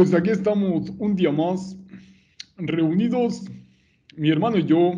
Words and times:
Pues 0.00 0.14
aquí 0.14 0.30
estamos 0.30 0.88
un 0.96 1.14
día 1.14 1.30
más 1.30 1.76
reunidos, 2.56 3.44
mi 4.16 4.30
hermano 4.30 4.56
y 4.56 4.64
yo, 4.64 4.94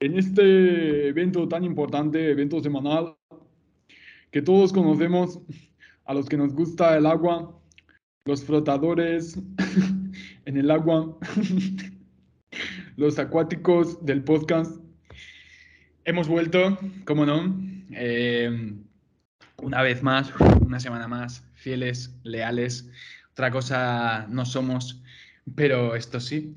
en 0.00 0.18
este 0.18 1.08
evento 1.08 1.46
tan 1.46 1.62
importante, 1.62 2.30
evento 2.30 2.58
semanal, 2.62 3.18
que 4.30 4.40
todos 4.40 4.72
conocemos, 4.72 5.40
a 6.06 6.14
los 6.14 6.26
que 6.26 6.38
nos 6.38 6.54
gusta 6.54 6.96
el 6.96 7.04
agua, 7.04 7.54
los 8.24 8.42
flotadores 8.42 9.38
en 10.46 10.56
el 10.56 10.70
agua, 10.70 11.18
los 12.96 13.18
acuáticos 13.18 14.02
del 14.06 14.24
podcast. 14.24 14.82
Hemos 16.06 16.28
vuelto, 16.28 16.78
como 17.04 17.26
no, 17.26 17.60
eh, 17.90 18.72
una 19.58 19.82
vez 19.82 20.02
más, 20.02 20.32
una 20.62 20.80
semana 20.80 21.08
más, 21.08 21.44
fieles, 21.56 22.18
leales. 22.22 22.88
Otra 23.40 23.52
cosa 23.52 24.26
no 24.28 24.44
somos, 24.44 25.02
pero 25.54 25.96
esto 25.96 26.20
sí. 26.20 26.56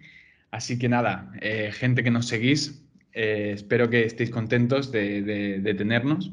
Así 0.51 0.77
que 0.77 0.89
nada, 0.89 1.31
eh, 1.39 1.71
gente 1.71 2.03
que 2.03 2.11
nos 2.11 2.27
seguís, 2.27 2.83
eh, 3.13 3.53
espero 3.55 3.89
que 3.89 4.03
estéis 4.03 4.29
contentos 4.29 4.91
de, 4.91 5.75
tenernos. 5.77 6.29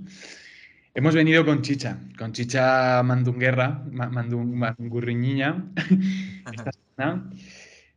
Hemos 0.93 1.15
venido 1.15 1.47
con 1.47 1.63
Chicha, 1.63 1.99
con 2.19 2.33
Chicha 2.33 3.01
Mandunguerra, 3.05 3.81
Mandungurriñiña, 3.93 5.67
esta 6.53 6.73
semana 6.73 7.31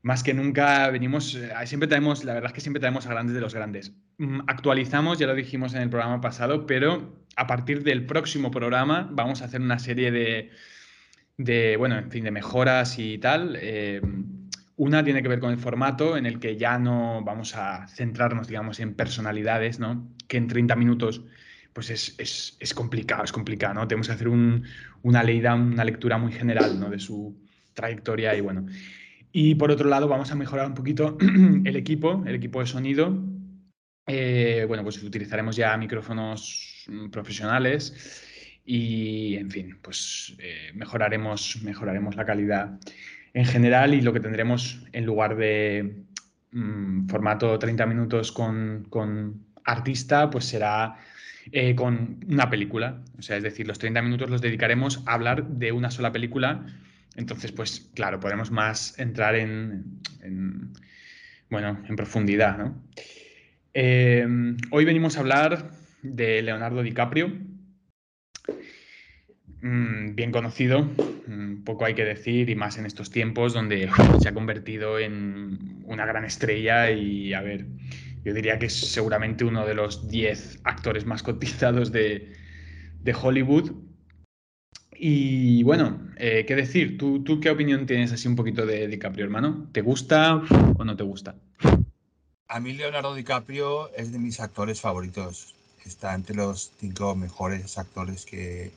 más 0.04 0.22
que 0.22 0.36
nunca 0.36 0.92
venimos, 0.92 1.34
eh, 1.34 1.50
siempre 1.66 1.88
tenemos, 1.88 2.24
la 2.24 2.36
verdad 2.36 2.52
es 2.52 2.54
que 2.54 2.62
siempre 2.62 2.82
tenemos 2.82 3.08
a 3.08 3.10
grandes 3.10 3.34
de 3.34 3.42
los 3.42 3.56
grandes. 3.56 3.94
Mm, 4.20 4.42
actualizamos, 4.46 5.18
ya 5.18 5.26
lo 5.26 5.34
dijimos 5.34 5.74
en 5.74 5.82
el 5.82 5.90
programa 5.90 6.22
pasado, 6.22 6.68
pero 6.68 7.18
a 7.36 7.48
partir 7.48 7.84
del 7.84 8.06
próximo 8.06 8.52
programa 8.52 9.10
vamos 9.12 9.42
a 9.42 9.46
hacer 9.46 9.60
una 9.60 9.80
serie 9.80 10.12
de, 10.12 10.52
bueno, 11.38 11.98
en 11.98 12.12
fin, 12.12 12.24
de 12.24 12.32
mejoras 12.32 13.00
y 13.00 13.18
tal. 13.18 13.58
Eh, 13.60 14.02
una 14.76 15.04
tiene 15.04 15.22
que 15.22 15.30
ver 15.30 15.40
con 15.40 15.52
el 15.52 15.60
formato 15.60 16.18
en 16.18 16.26
el 16.26 16.40
que 16.40 16.58
ya 16.58 16.80
no 16.80 17.24
vamos 17.24 17.56
a 17.56 17.88
centrarnos, 17.88 18.48
digamos, 18.48 18.80
en 18.80 18.96
personalidades, 18.96 19.80
¿no? 19.80 20.10
Que 20.28 20.38
en 20.38 20.48
30 20.48 20.76
minutos 20.76 21.24
pues 21.74 21.90
es, 21.90 22.74
complicado, 22.76 23.24
es 23.24 23.32
complicado, 23.32 23.74
¿no? 23.74 23.88
Tenemos 23.88 24.08
que 24.08 24.14
hacer 24.14 24.28
una 24.28 25.24
leída, 25.24 25.56
una 25.56 25.84
lectura 25.84 26.18
muy 26.18 26.32
general, 26.32 26.80
¿no? 26.80 26.90
De 26.90 27.00
su 27.00 27.36
trayectoria 27.74 28.36
y 28.36 28.42
bueno. 28.42 28.68
Y 29.32 29.56
por 29.56 29.72
otro 29.72 29.90
lado, 29.90 30.08
vamos 30.08 30.32
a 30.32 30.36
mejorar 30.36 30.68
un 30.68 30.76
poquito 30.76 31.18
el 31.66 31.76
equipo, 31.76 32.24
el 32.28 32.36
equipo 32.36 32.60
de 32.60 32.68
sonido. 32.68 33.24
Eh, 34.06 34.66
bueno, 34.68 34.84
pues 34.84 35.02
utilizaremos 35.02 35.56
ya 35.56 35.76
micrófonos 35.78 36.86
mm, 36.88 37.10
profesionales 37.10 38.30
y, 38.66 39.36
en 39.36 39.52
fin, 39.52 39.78
pues 39.82 40.36
eh, 40.40 40.72
mejoraremos, 40.74 41.62
mejoraremos 41.64 42.16
la 42.16 42.26
calidad 42.26 42.80
en 43.34 43.46
general 43.46 43.94
y 43.94 44.02
lo 44.02 44.14
que 44.14 44.20
tendremos 44.20 44.86
en 44.94 45.06
lugar 45.06 45.36
de 45.36 46.04
mm, 46.52 47.08
formato 47.08 47.58
30 47.58 47.86
minutos 47.86 48.32
con, 48.32 49.46
artista, 49.66 50.30
pues 50.30 50.46
será 50.46 50.98
eh, 51.52 51.74
con 51.76 52.20
una 52.28 52.50
película. 52.50 53.02
O 53.18 53.22
sea, 53.22 53.38
es 53.38 53.44
decir, 53.44 53.68
los 53.68 53.80
30 53.80 54.02
minutos 54.02 54.30
los 54.30 54.42
dedicaremos 54.42 55.04
a 55.06 55.14
hablar 55.14 55.48
de 55.48 55.72
una 55.72 55.90
sola 55.90 56.12
película 56.12 56.66
entonces, 57.16 57.52
pues 57.52 57.92
claro, 57.94 58.20
podemos 58.20 58.52
más 58.52 58.98
entrar 58.98 59.36
en, 59.36 60.00
bueno, 61.50 61.80
en 61.88 61.96
profundidad. 61.96 62.58
¿no? 62.58 62.84
Eh, 63.74 64.26
hoy 64.72 64.86
venimos 64.86 65.18
a 65.18 65.20
hablar 65.20 65.72
de 66.02 66.42
Leonardo 66.42 66.82
DiCaprio, 66.82 67.32
bien 69.64 70.32
conocido, 70.32 70.84
mm, 70.84 71.64
poco 71.64 71.86
hay 71.86 71.96
que 71.96 72.04
decir, 72.04 72.50
y 72.50 72.56
más 72.56 72.78
en 72.78 72.86
estos 72.86 73.10
tiempos 73.10 73.54
donde 73.54 73.90
se 74.22 74.28
ha 74.28 74.34
convertido 74.34 75.00
en 75.00 75.84
una 75.86 76.06
gran 76.06 76.26
estrella 76.26 76.92
y, 76.92 77.34
a 77.34 77.42
ver, 77.42 77.66
yo 78.26 78.34
diría 78.34 78.60
que 78.60 78.66
es 78.66 78.74
seguramente 78.74 79.46
uno 79.46 79.66
de 79.66 79.74
los 79.74 80.10
10 80.10 80.60
actores 80.66 81.06
más 81.06 81.24
cotizados 81.24 81.94
de, 81.94 82.34
de 83.02 83.14
Hollywood 83.14 83.72
y 84.96 85.64
bueno, 85.64 86.12
eh, 86.18 86.46
¿qué 86.46 86.56
decir? 86.56 86.98
¿Tú, 86.98 87.24
¿Tú 87.24 87.40
qué 87.40 87.50
opinión 87.50 87.86
tienes 87.86 88.12
así 88.12 88.28
un 88.28 88.36
poquito 88.36 88.66
de 88.66 88.88
DiCaprio, 88.88 89.26
hermano? 89.26 89.70
¿Te 89.72 89.82
gusta 89.82 90.42
o 90.78 90.84
no 90.84 90.96
te 90.96 91.04
gusta? 91.04 91.36
A 92.48 92.60
mí 92.60 92.74
Leonardo 92.74 93.16
DiCaprio 93.16 93.94
es 93.96 94.12
de 94.12 94.20
mis 94.20 94.40
actores 94.40 94.82
favoritos. 94.82 95.56
Está 95.86 96.14
entre 96.14 96.36
los 96.36 96.72
cinco 96.80 97.16
mejores 97.16 97.78
actores 97.78 98.26
que, 98.26 98.72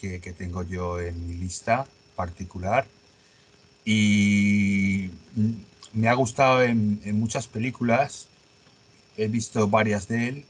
que, 0.00 0.32
tengo 0.32 0.62
yo 0.62 1.00
en 1.00 1.26
mi 1.26 1.34
lista 1.34 1.86
particular. 2.16 2.86
Y 3.84 5.10
me 5.92 6.08
ha 6.08 6.14
gustado 6.14 6.62
en, 6.62 7.00
en 7.04 7.18
muchas 7.18 7.46
películas. 7.46 8.28
He 9.16 9.28
visto 9.28 9.68
varias 9.68 10.08
de 10.08 10.28
él. 10.28 10.44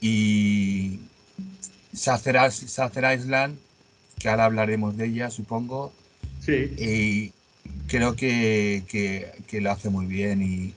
Y 0.00 1.00
Sacer 1.92 2.36
Island 3.18 3.58
que 4.20 4.28
ahora 4.28 4.44
hablaremos 4.44 4.96
de 4.96 5.06
ella, 5.06 5.30
supongo. 5.30 5.92
Sí. 6.40 6.74
Y 6.78 7.32
creo 7.88 8.14
que, 8.14 8.84
que, 8.86 9.60
lo 9.60 9.72
hace 9.72 9.88
muy 9.88 10.06
bien. 10.06 10.42
Y, 10.42 10.74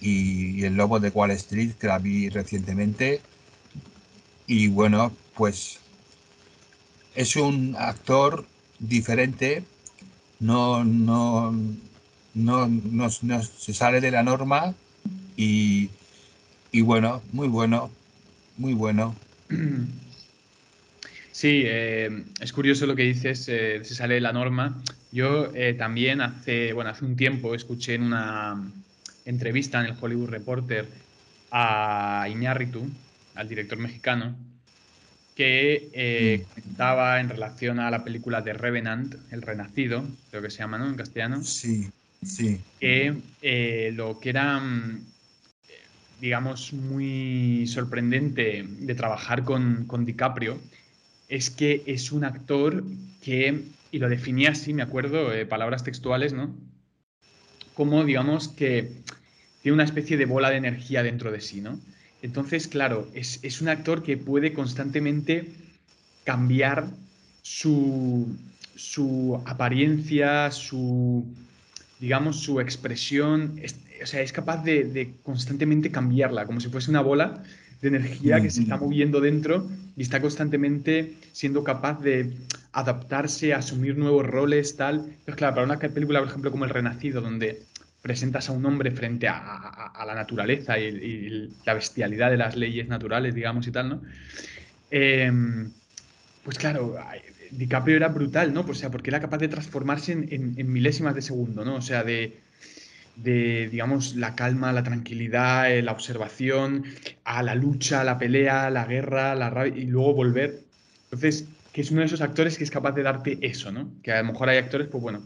y, 0.00 0.62
El 0.64 0.76
Lobo 0.76 1.00
de 1.00 1.08
Wall 1.08 1.32
Street, 1.32 1.72
que 1.72 1.88
la 1.88 1.98
vi 1.98 2.28
recientemente. 2.28 3.20
Y 4.46 4.68
bueno, 4.68 5.12
pues 5.34 5.80
es 7.14 7.36
un 7.36 7.74
actor 7.78 8.46
diferente, 8.78 9.64
no, 10.40 10.84
no, 10.84 11.52
no, 12.34 12.68
no, 12.68 13.08
no 13.22 13.42
se 13.42 13.74
sale 13.74 14.00
de 14.00 14.10
la 14.10 14.22
norma 14.22 14.74
y, 15.36 15.90
y 16.72 16.80
bueno, 16.80 17.22
muy 17.32 17.48
bueno, 17.48 17.90
muy 18.56 18.74
bueno. 18.74 19.14
Sí, 21.38 21.62
eh, 21.64 22.24
es 22.40 22.52
curioso 22.52 22.84
lo 22.84 22.96
que 22.96 23.04
dices, 23.04 23.48
eh, 23.48 23.78
se 23.84 23.94
sale 23.94 24.14
de 24.14 24.20
la 24.20 24.32
norma. 24.32 24.82
Yo 25.12 25.54
eh, 25.54 25.72
también 25.74 26.20
hace, 26.20 26.72
bueno, 26.72 26.90
hace 26.90 27.04
un 27.04 27.14
tiempo 27.14 27.54
escuché 27.54 27.94
en 27.94 28.02
una 28.02 28.60
entrevista 29.24 29.78
en 29.78 29.86
el 29.86 29.96
Hollywood 30.00 30.30
Reporter 30.30 30.88
a 31.52 32.26
Iñárritu, 32.28 32.90
al 33.36 33.48
director 33.48 33.78
mexicano, 33.78 34.34
que 35.38 36.42
mm. 36.50 36.60
comentaba 36.60 37.20
en 37.20 37.28
relación 37.28 37.78
a 37.78 37.92
la 37.92 38.02
película 38.02 38.42
de 38.42 38.54
Revenant, 38.54 39.14
El 39.30 39.42
Renacido, 39.42 40.04
creo 40.30 40.42
que 40.42 40.50
se 40.50 40.58
llama, 40.58 40.78
¿no? 40.78 40.88
En 40.88 40.96
castellano. 40.96 41.44
Sí, 41.44 41.88
sí. 42.26 42.60
Que 42.80 43.92
lo 43.94 44.18
que 44.18 44.30
era, 44.30 44.58
mm, 44.58 45.00
digamos, 46.20 46.72
muy 46.72 47.68
sorprendente 47.68 48.66
de 48.66 48.94
trabajar 48.96 49.44
con, 49.44 49.84
con 49.86 50.04
DiCaprio 50.04 50.58
es 51.28 51.50
que 51.50 51.84
es 51.86 52.10
un 52.10 52.24
actor 52.24 52.82
que, 53.22 53.62
y 53.92 53.98
lo 54.00 54.08
definía 54.08 54.50
así, 54.50 54.74
me 54.74 54.82
acuerdo, 54.82 55.32
eh, 55.32 55.46
palabras 55.46 55.84
textuales, 55.84 56.32
¿no? 56.32 56.52
Como, 57.74 58.04
digamos, 58.04 58.48
que 58.48 58.90
tiene 59.62 59.74
una 59.74 59.84
especie 59.84 60.16
de 60.16 60.24
bola 60.24 60.50
de 60.50 60.56
energía 60.56 61.04
dentro 61.04 61.30
de 61.30 61.40
sí, 61.40 61.60
¿no? 61.60 61.78
Entonces, 62.22 62.66
claro, 62.66 63.08
es, 63.14 63.60
un 63.60 63.68
actor 63.68 64.02
que 64.02 64.16
puede 64.16 64.52
constantemente 64.52 65.48
cambiar 66.24 66.86
su, 67.42 68.26
su 68.74 69.40
apariencia, 69.46 70.50
su, 70.50 71.24
digamos, 72.00 72.40
su 72.40 72.60
expresión, 72.60 73.60
o 74.02 74.06
sea, 74.06 74.20
es 74.20 74.32
capaz 74.32 74.62
de, 74.64 74.84
de, 74.84 75.14
constantemente 75.22 75.90
cambiarla, 75.90 76.44
como 76.44 76.60
si 76.60 76.68
fuese 76.68 76.90
una 76.90 77.00
bola 77.00 77.42
de 77.80 77.88
energía 77.88 78.40
que 78.40 78.50
se 78.50 78.62
está 78.62 78.76
moviendo 78.76 79.20
dentro 79.20 79.68
y 79.96 80.02
está 80.02 80.20
constantemente 80.20 81.14
siendo 81.32 81.62
capaz 81.62 82.00
de 82.00 82.32
adaptarse, 82.72 83.54
asumir 83.54 83.96
nuevos 83.96 84.26
roles, 84.26 84.76
tal. 84.76 85.06
Pues 85.24 85.36
claro, 85.36 85.54
para 85.54 85.66
una 85.66 85.78
película, 85.78 86.20
por 86.20 86.28
ejemplo, 86.28 86.50
como 86.50 86.64
El 86.64 86.70
Renacido, 86.70 87.20
donde 87.20 87.62
presentas 88.02 88.48
a 88.48 88.52
un 88.52 88.64
hombre 88.66 88.90
frente 88.90 89.28
a, 89.28 90.04
la 90.06 90.14
naturaleza 90.14 90.78
y, 90.78 91.52
la 91.64 91.74
bestialidad 91.74 92.30
de 92.30 92.36
las 92.36 92.56
leyes 92.56 92.88
naturales, 92.88 93.34
digamos, 93.34 93.66
y 93.66 93.70
tal, 93.72 93.88
¿no? 93.88 94.02
Em, 94.90 95.70
pues 96.44 96.58
claro, 96.58 96.96
DiCaprio 97.50 97.96
era 97.96 98.08
brutal, 98.08 98.54
¿no? 98.54 98.60
O 98.60 98.74
sea, 98.74 98.90
porque 98.90 99.10
era 99.10 99.20
capaz 99.20 99.38
de 99.38 99.48
transformarse 99.48 100.12
en, 100.12 100.72
milésimas 100.72 101.14
de 101.14 101.22
segundo, 101.22 101.64
¿no? 101.64 101.76
O 101.76 101.82
sea, 101.82 102.04
de 102.04 102.38
digamos, 103.22 104.14
la 104.14 104.34
calma, 104.36 104.72
la 104.72 104.82
tranquilidad, 104.82 105.72
eh, 105.72 105.82
la 105.82 105.92
observación, 105.92 106.84
a 107.24 107.42
la 107.42 107.54
lucha, 107.54 108.04
la 108.04 108.18
pelea, 108.18 108.70
la 108.70 108.84
guerra, 108.84 109.34
la 109.34 109.50
rabia, 109.50 109.76
y 109.76 109.86
luego 109.86 110.14
volver. 110.14 110.60
Entonces, 111.04 111.46
que 111.72 111.80
es 111.80 111.90
uno 111.90 112.00
de 112.00 112.06
esos 112.06 112.20
actores 112.20 112.56
que 112.56 112.64
es 112.64 112.70
capaz 112.70 112.92
de 112.92 113.02
darte 113.02 113.38
eso, 113.42 113.72
¿no? 113.72 113.90
Que 114.02 114.12
a 114.12 114.22
lo 114.22 114.32
mejor 114.32 114.48
hay 114.48 114.58
actores, 114.58 114.88
pues 114.88 115.02
bueno, 115.02 115.22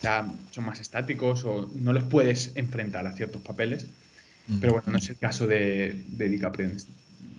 ya 0.00 0.30
son 0.50 0.64
más 0.64 0.80
estáticos 0.80 1.44
o 1.44 1.70
no 1.74 1.92
los 1.92 2.04
puedes 2.04 2.52
enfrentar 2.54 3.06
a 3.06 3.12
ciertos 3.12 3.42
papeles. 3.42 3.86
Pero 4.60 4.72
bueno, 4.72 4.92
no 4.92 4.98
es 4.98 5.08
el 5.10 5.18
caso 5.18 5.46
de, 5.46 6.04
de 6.06 6.28
DiCaprio, 6.30 6.70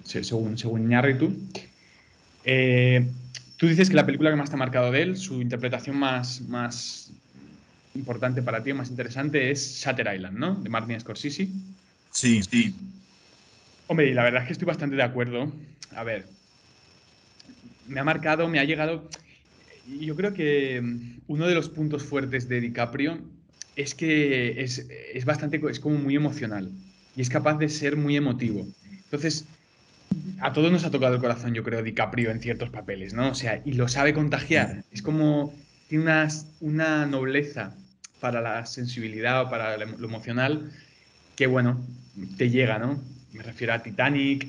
según, 0.03 0.59
según 0.59 0.83
Iñárritu. 0.83 1.35
Eh, 2.43 3.09
tú 3.57 3.67
dices 3.67 3.89
que 3.89 3.95
la 3.95 4.05
película 4.05 4.29
que 4.29 4.35
más 4.35 4.49
te 4.49 4.55
ha 4.55 4.59
marcado 4.59 4.91
de 4.91 5.01
él, 5.01 5.17
su 5.17 5.41
interpretación 5.41 5.97
más, 5.97 6.41
más 6.41 7.11
importante 7.95 8.43
para 8.43 8.63
ti, 8.63 8.73
más 8.73 8.91
interesante, 8.91 9.49
es 9.49 9.81
Shutter 9.83 10.13
Island, 10.13 10.37
¿no? 10.37 10.55
De 10.55 10.69
Martin 10.69 10.99
Scorsese. 10.99 11.49
Sí, 12.11 12.43
sí. 12.43 12.75
Hombre, 13.87 14.09
y 14.09 14.13
la 14.13 14.23
verdad 14.23 14.43
es 14.43 14.47
que 14.47 14.53
estoy 14.53 14.67
bastante 14.67 14.95
de 14.95 15.03
acuerdo. 15.03 15.51
A 15.95 16.03
ver, 16.03 16.27
me 17.87 17.99
ha 17.99 18.03
marcado, 18.03 18.47
me 18.47 18.59
ha 18.59 18.63
llegado. 18.63 19.09
Yo 19.99 20.15
creo 20.15 20.33
que 20.33 20.81
mm, 20.81 21.21
uno 21.27 21.47
de 21.47 21.55
los 21.55 21.69
puntos 21.69 22.03
fuertes 22.03 22.47
de 22.47 22.61
DiCaprio 22.61 23.19
es 23.75 23.95
que 23.95 24.61
es, 24.61 24.85
es 25.13 25.25
bastante, 25.25 25.61
es 25.69 25.79
como 25.79 25.97
muy 25.97 26.15
emocional 26.15 26.69
y 27.15 27.21
es 27.21 27.29
capaz 27.29 27.57
de 27.57 27.69
ser 27.69 27.95
muy 27.95 28.15
emotivo. 28.15 28.67
Entonces, 28.91 29.45
a 30.41 30.53
todos 30.53 30.71
nos 30.71 30.83
ha 30.83 30.91
tocado 30.91 31.15
el 31.15 31.21
corazón, 31.21 31.53
yo 31.53 31.63
creo, 31.63 31.81
DiCaprio 31.81 32.31
en 32.31 32.39
ciertos 32.39 32.69
papeles, 32.69 33.13
¿no? 33.13 33.29
O 33.29 33.35
sea, 33.35 33.61
y 33.65 33.73
lo 33.73 33.87
sabe 33.87 34.13
contagiar. 34.13 34.83
Es 34.91 35.01
como, 35.01 35.53
tiene 35.87 36.03
una, 36.05 36.27
una 36.59 37.05
nobleza 37.05 37.75
para 38.19 38.41
la 38.41 38.65
sensibilidad 38.65 39.43
o 39.43 39.49
para 39.49 39.77
lo 39.77 40.05
emocional 40.05 40.71
que, 41.35 41.47
bueno, 41.47 41.79
te 42.37 42.49
llega, 42.49 42.79
¿no? 42.79 43.01
Me 43.33 43.43
refiero 43.43 43.73
a 43.73 43.81
Titanic, 43.81 44.47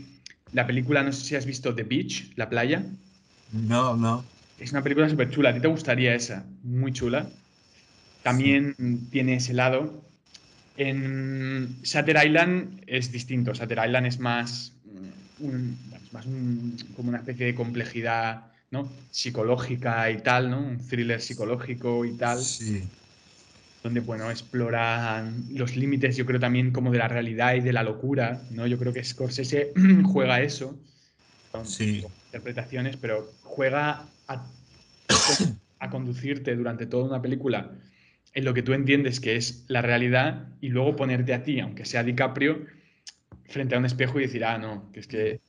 la 0.53 0.67
película, 0.67 1.03
no 1.03 1.13
sé 1.13 1.25
si 1.25 1.37
has 1.37 1.47
visto 1.47 1.75
The 1.75 1.85
Beach, 1.85 2.33
La 2.37 2.49
Playa. 2.49 2.85
No, 3.53 3.97
no. 3.97 4.25
Es 4.61 4.73
una 4.73 4.83
película 4.83 5.09
súper 5.09 5.31
chula, 5.31 5.51
a 5.51 5.55
ti 5.55 5.61
te 5.61 5.69
gustaría 5.69 6.15
esa, 6.15 6.45
muy 6.63 6.93
chula. 6.93 7.31
También 8.23 9.09
tiene 9.11 9.37
ese 9.37 9.55
lado. 9.55 10.05
En 10.77 11.81
Shutter 11.83 12.17
Island 12.27 12.83
es 12.87 13.11
distinto, 13.11 13.55
Shutter 13.55 13.81
Island 13.87 14.07
es 14.07 14.21
más, 14.21 14.79
un, 15.39 15.77
más 16.13 16.27
un, 16.27 16.77
como 16.95 17.09
una 17.09 17.19
especie 17.19 17.47
de 17.47 17.55
complejidad 17.55 18.53
¿no? 18.71 18.93
psicológica 19.11 20.11
y 20.11 20.19
tal, 20.19 20.51
¿no? 20.51 20.61
un 20.61 20.87
thriller 20.87 21.21
psicológico 21.21 22.05
y 22.05 22.17
tal. 22.17 22.39
Sí. 22.39 22.83
Donde, 23.83 24.01
bueno, 24.01 24.31
exploran 24.31 25.47
los 25.55 25.75
límites, 25.75 26.19
yo 26.19 26.27
creo 26.27 26.39
también 26.39 26.71
como 26.71 26.91
de 26.91 26.99
la 26.99 27.09
realidad 27.09 27.55
y 27.55 27.61
de 27.61 27.73
la 27.73 27.83
locura, 27.83 28.47
¿no? 28.51 28.67
Yo 28.67 28.79
creo 28.79 28.93
que 28.93 29.03
Scorsese 29.03 29.73
juega 30.05 30.43
eso, 30.43 30.79
con 31.51 31.65
Sí. 31.65 32.05
interpretaciones, 32.27 32.99
pero 32.99 33.39
juega 33.41 34.11
a, 34.31 34.47
a 35.79 35.91
conducirte 35.91 36.55
durante 36.57 36.87
toda 36.87 37.05
una 37.05 37.23
película 37.23 37.73
en 38.33 38.45
lo 38.45 38.55
que 38.55 38.63
tú 38.63 38.73
entiendes 38.73 39.21
que 39.21 39.37
es 39.37 39.65
la 39.69 39.83
realidad 39.83 40.49
y 40.61 40.69
luego 40.69 40.97
ponerte 40.97 41.35
a 41.35 41.43
ti, 41.43 41.61
aunque 41.61 41.85
sea 41.85 42.05
DiCaprio, 42.05 42.67
frente 43.45 43.75
a 43.75 43.79
un 43.79 43.85
espejo 43.85 44.19
y 44.19 44.23
decir, 44.23 44.45
ah, 44.45 44.59
no, 44.59 44.91
que 44.93 45.01
es 45.01 45.07
que 45.07 45.41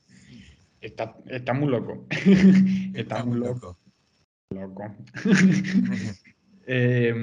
está, 0.81 1.15
está 1.27 1.53
muy 1.53 1.69
loco. 1.69 2.07
está, 2.93 3.23
muy 3.23 3.39
loco. 3.39 3.77
loco. 4.49 4.95
Eh, 6.73 7.13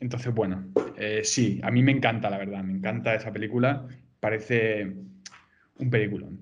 entonces, 0.00 0.34
bueno, 0.34 0.66
eh, 0.96 1.22
sí, 1.24 1.60
a 1.62 1.70
mí 1.70 1.80
me 1.82 1.92
encanta, 1.92 2.28
la 2.28 2.36
verdad, 2.36 2.62
me 2.62 2.72
encanta 2.72 3.14
esa 3.14 3.32
película, 3.32 3.86
parece 4.18 4.92
un 5.78 5.88
peliculón. 5.88 6.40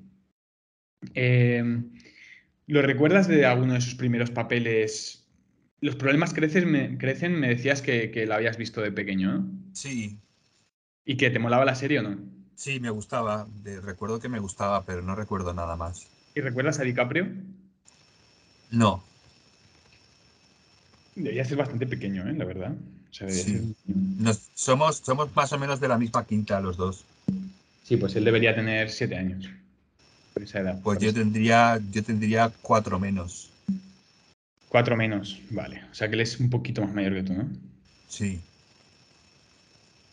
Eh, 1.14 1.62
¿Lo 2.68 2.82
recuerdas 2.82 3.26
de 3.26 3.46
alguno 3.46 3.74
de 3.74 3.80
sus 3.80 3.94
primeros 3.96 4.30
papeles? 4.30 5.26
Los 5.80 5.96
problemas 5.96 6.34
crecen, 6.34 6.70
me, 6.70 6.98
crecen, 6.98 7.40
me 7.40 7.48
decías 7.48 7.82
que, 7.82 8.10
que 8.10 8.26
la 8.26 8.36
habías 8.36 8.56
visto 8.58 8.80
de 8.80 8.92
pequeño, 8.92 9.32
¿no? 9.32 9.50
Sí, 9.72 10.18
¿Y 11.04 11.16
que 11.16 11.30
te 11.30 11.38
molaba 11.38 11.64
la 11.64 11.74
serie 11.74 12.00
o 12.00 12.02
no? 12.02 12.18
sí, 12.54 12.78
me 12.78 12.90
gustaba. 12.90 13.46
De- 13.62 13.80
recuerdo 13.80 14.20
que 14.20 14.28
me 14.28 14.38
gustaba, 14.38 14.84
pero 14.84 15.02
no 15.02 15.14
recuerdo 15.14 15.54
nada 15.54 15.76
más. 15.76 16.06
¿Y 16.34 16.40
recuerdas 16.40 16.78
a 16.78 16.84
DiCaprio? 16.84 17.26
No, 18.70 19.02
Debería 21.14 21.44
ser 21.44 21.56
bastante 21.58 21.86
pequeño, 21.86 22.28
¿eh? 22.28 22.34
La 22.34 22.44
verdad. 22.44 22.72
O 23.10 23.12
sea, 23.12 23.26
debería 23.26 23.60
Sí. 23.60 23.74
nos- 24.18 24.50
somos, 24.54 24.98
somos 24.98 25.34
más 25.34 25.52
o 25.52 25.58
menos 25.58 25.80
de 25.80 25.88
la 25.88 25.98
misma 25.98 26.24
quinta 26.26 26.60
los 26.60 26.76
dos. 26.76 27.04
Sí, 27.82 27.96
pues 27.96 28.14
él 28.16 28.24
debería 28.24 28.54
tener 28.54 28.90
siete 28.90 29.16
años. 29.16 29.48
Por 30.38 30.44
esa 30.44 30.60
edad. 30.60 30.80
Pues 30.84 31.00
yo 31.00 31.12
tendría, 31.12 31.80
yo 31.90 32.04
tendría 32.04 32.52
cuatro 32.62 33.00
menos. 33.00 33.50
Cuatro 34.68 34.96
menos, 34.96 35.40
vale. 35.50 35.82
O 35.90 35.94
sea 35.94 36.06
que 36.08 36.14
él 36.14 36.20
es 36.20 36.38
un 36.38 36.48
poquito 36.48 36.80
más 36.80 36.94
mayor 36.94 37.14
que 37.14 37.22
tú, 37.24 37.32
¿no? 37.32 37.48
Sí. 38.06 38.38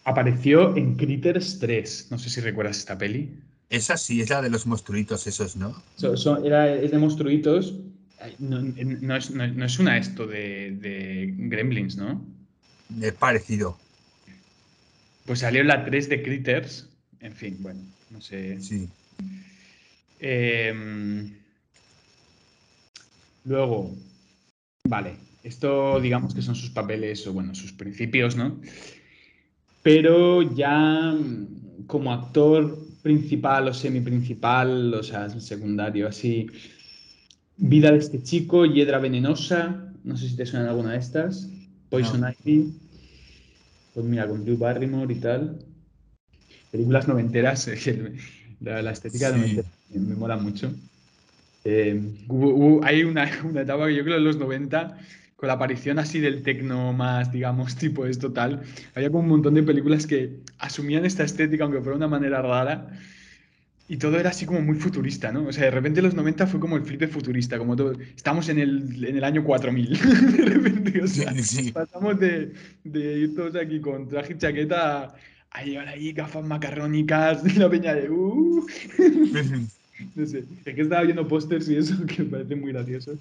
Apareció 0.04 0.76
en 0.76 0.96
Critters 0.96 1.60
3. 1.60 2.08
No 2.10 2.18
sé 2.18 2.32
si 2.32 2.42
recuerdas 2.42 2.78
esta 2.80 2.98
peli. 2.98 3.38
Esa 3.70 3.98
sí, 3.98 4.20
es 4.20 4.32
la 4.32 4.42
de 4.42 4.50
los 4.50 4.66
monstruitos 4.66 5.28
esos, 5.28 5.56
¿no? 5.56 5.80
So- 5.96 6.18
so- 6.18 6.44
era, 6.44 6.74
es 6.74 6.90
de 6.90 6.98
monstruitos. 6.98 7.76
No, 8.40 8.62
no 8.62 9.16
es, 9.16 9.30
no- 9.30 9.48
no 9.48 9.66
es 9.66 9.78
una 9.78 9.98
esto 10.00 10.26
de, 10.26 10.72
de 10.82 11.34
Gremlins, 11.38 11.98
¿no? 11.98 12.20
Es 13.00 13.14
parecido. 13.14 13.78
Pues 15.28 15.40
salió 15.40 15.64
la 15.64 15.86
3 15.86 16.10
de 16.10 16.24
Critters. 16.24 16.90
En 17.20 17.34
fin, 17.36 17.58
bueno, 17.60 17.80
no 18.10 18.22
sé. 18.22 18.60
Sí. 18.60 18.90
Eh, 20.28 20.74
luego, 23.44 23.96
vale, 24.88 25.18
esto 25.44 26.02
digamos 26.02 26.34
que 26.34 26.42
son 26.42 26.56
sus 26.56 26.72
papeles 26.72 27.28
o 27.28 27.34
bueno, 27.34 27.54
sus 27.54 27.72
principios, 27.74 28.36
¿no? 28.36 28.60
Pero 29.84 30.42
ya 30.42 31.12
mm, 31.12 31.86
como 31.86 32.12
actor 32.12 32.76
principal 33.04 33.68
o 33.68 33.74
semiprincipal, 33.76 34.96
o 34.96 35.04
sea, 35.04 35.30
secundario, 35.40 36.08
así, 36.08 36.48
Vida 37.58 37.92
de 37.92 38.00
este 38.00 38.24
chico, 38.24 38.66
Hiedra 38.66 38.98
venenosa, 38.98 39.94
no 40.04 40.18
sé 40.18 40.28
si 40.28 40.36
te 40.36 40.48
suenan 40.48 40.70
alguna 40.70 40.94
de 40.94 40.98
estas, 40.98 41.48
Poison 41.90 42.22
No. 42.22 42.30
Ivy, 42.44 42.74
pues 43.94 44.06
mira, 44.08 44.28
con 44.28 44.44
Drew 44.44 44.58
Barrymore 44.58 45.14
y 45.14 45.20
tal. 45.20 45.60
Películas 46.72 47.08
noventeras, 47.08 47.70
la, 48.60 48.82
la 48.82 48.92
estética 48.92 49.30
Sí. 49.30 49.38
noventera 49.38 49.75
me, 50.00 50.10
me 50.10 50.16
mola 50.16 50.38
mucho. 50.38 50.76
Eh, 51.64 52.00
hubo- 52.28 52.54
hubo- 52.56 52.86
hay 52.86 53.04
una, 53.04 53.26
una 53.46 53.62
etapa 53.62 53.88
que 53.88 53.96
yo 53.96 54.04
creo 54.04 54.18
en 54.18 54.24
los 54.26 54.38
90, 54.38 54.98
con 55.36 55.48
la 55.48 55.54
aparición 55.56 56.00
así 56.00 56.20
del 56.20 56.44
tecno 56.44 56.94
más, 56.94 57.32
digamos, 57.32 57.76
tipo 57.78 58.06
esto 58.06 58.34
tal, 58.34 58.64
había 58.96 59.10
como 59.10 59.22
un 59.24 59.30
montón 59.30 59.54
de 59.56 59.64
películas 59.64 60.08
que 60.08 60.42
asumían 60.60 61.06
esta 61.06 61.24
estética, 61.24 61.64
aunque 61.66 61.80
fuera 61.80 61.94
de 61.94 61.98
una 61.98 62.08
manera 62.08 62.42
rara, 62.42 62.92
y 63.88 63.98
todo 63.98 64.20
era 64.20 64.32
así 64.32 64.46
como 64.48 64.62
muy 64.62 64.76
futurista, 64.78 65.32
¿no? 65.32 65.48
O 65.48 65.54
sea, 65.54 65.66
de 65.66 65.72
repente 65.72 66.02
los 66.02 66.16
90 66.16 66.48
fue 66.48 66.60
como 66.60 66.76
el 66.76 66.84
flipe 66.84 67.08
futurista, 67.08 67.58
como 67.60 67.76
todo, 67.76 67.94
estamos 68.16 68.50
en 68.50 68.60
el, 68.60 69.06
en 69.06 69.18
el 69.18 69.24
año 69.24 69.44
4000, 69.44 69.90
de 70.38 70.46
repente, 70.46 71.04
o 71.04 71.08
sea, 71.08 71.36
Sí, 71.36 71.44
sí. 71.44 71.72
pasamos 71.72 72.20
de, 72.20 72.54
de 72.84 73.20
ir 73.20 73.36
todos 73.36 73.56
aquí 73.56 73.80
con 73.82 74.08
traje 74.08 74.34
y 74.34 74.38
chaqueta 74.40 75.04
a, 75.04 75.16
a 75.52 75.64
llevar 75.64 75.88
ahí 75.90 76.14
gafas 76.14 76.44
macarrónicas, 76.46 77.44
la 77.58 77.70
peña 77.70 77.94
de 77.94 78.10
uh, 78.10 78.66
no 80.16 80.26
sé, 80.26 80.44
es 80.66 80.76
que 80.76 80.82
estaba 80.82 81.02
viendo 81.04 81.28
pósters 81.28 81.68
y 81.70 81.76
eso 81.76 81.94
que 82.08 82.24
me 82.24 82.30
parece 82.30 82.56
muy 82.56 82.72
gracioso. 82.72 83.16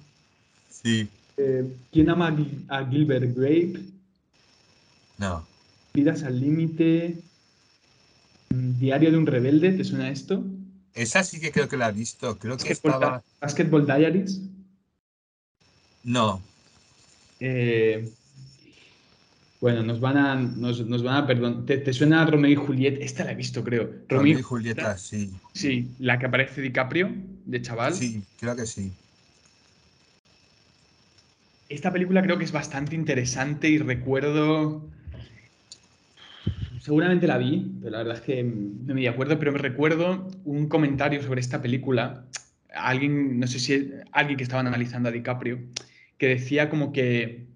Sí. 0.69 1.07
Eh, 1.37 1.65
¿Quién 1.91 2.09
ama 2.09 2.27
a 2.27 2.31
Gil- 2.35 2.65
a 2.69 2.85
Gilbert 2.85 3.35
Grape? 3.35 3.79
No. 5.17 5.45
Vidas 5.93 6.23
al 6.23 6.39
límite. 6.39 7.17
Mm, 8.49 8.79
Diario 8.79 9.11
de 9.11 9.17
un 9.17 9.25
rebelde, 9.25 9.71
¿te 9.73 9.83
suena 9.83 10.09
esto? 10.09 10.43
Esa 10.93 11.23
sí 11.23 11.39
que 11.41 11.51
creo 11.51 11.67
que 11.67 11.77
la 11.77 11.89
he 11.89 11.91
visto. 11.93 12.37
Creo 12.37 12.55
que 12.57 12.69
Basketball, 12.69 12.93
estaba. 12.93 13.23
Basketball 13.41 13.85
Diaries. 13.85 14.41
No. 16.03 16.41
Eh, 17.39 18.09
bueno, 19.61 19.83
nos 19.83 19.99
van 19.99 20.17
a, 20.17 20.35
nos, 20.35 20.85
nos 20.85 21.03
van 21.03 21.23
a 21.23 21.27
perdón. 21.27 21.65
¿Te, 21.65 21.77
te 21.77 21.93
suena 21.93 22.25
Romeo 22.25 22.51
y 22.51 22.55
Juliet? 22.55 22.97
Esta 23.01 23.23
la 23.23 23.31
he 23.31 23.35
visto, 23.35 23.63
creo. 23.63 23.89
Romeo 24.09 24.39
y 24.39 24.41
Julieta, 24.41 24.97
sí. 24.97 25.31
Sí, 25.53 25.91
la 25.99 26.19
que 26.19 26.25
aparece 26.25 26.61
DiCaprio, 26.61 27.11
de 27.45 27.61
chaval. 27.61 27.93
Sí, 27.93 28.23
creo 28.39 28.55
que 28.55 28.65
sí. 28.65 28.91
Esta 31.69 31.91
película 31.91 32.21
creo 32.21 32.37
que 32.37 32.43
es 32.43 32.51
bastante 32.51 32.95
interesante 32.95 33.69
y 33.69 33.79
recuerdo. 33.79 34.87
Seguramente 36.79 37.25
la 37.25 37.39
vi, 37.39 37.71
pero 37.79 37.91
la 37.91 37.97
verdad 37.99 38.17
es 38.17 38.21
que 38.21 38.43
no 38.43 38.93
me 38.93 39.07
acuerdo, 39.07 39.39
pero 39.39 39.51
me 39.51 39.57
recuerdo 39.57 40.27
un 40.43 40.67
comentario 40.67 41.23
sobre 41.23 41.41
esta 41.41 41.61
película. 41.61 42.27
Alguien, 42.71 43.39
no 43.39 43.47
sé 43.47 43.57
si 43.57 43.91
alguien 44.11 44.37
que 44.37 44.43
estaba 44.43 44.59
analizando 44.59 45.09
a 45.09 45.11
DiCaprio, 45.11 45.59
que 46.19 46.27
decía 46.27 46.69
como 46.69 46.91
que 46.91 47.47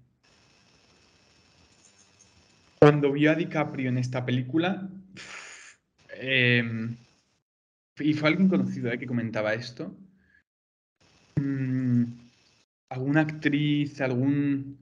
cuando 2.80 3.12
vio 3.12 3.30
a 3.30 3.34
DiCaprio 3.34 3.90
en 3.90 3.98
esta 3.98 4.24
película, 4.24 4.88
eh, 6.16 6.88
y 7.98 8.14
fue 8.14 8.30
alguien 8.30 8.48
conocido 8.48 8.90
eh, 8.90 8.98
que 8.98 9.06
comentaba 9.06 9.52
esto, 9.52 9.94
mm, 11.36 12.04
alguna 12.88 13.20
actriz, 13.20 14.00
algún... 14.00 14.78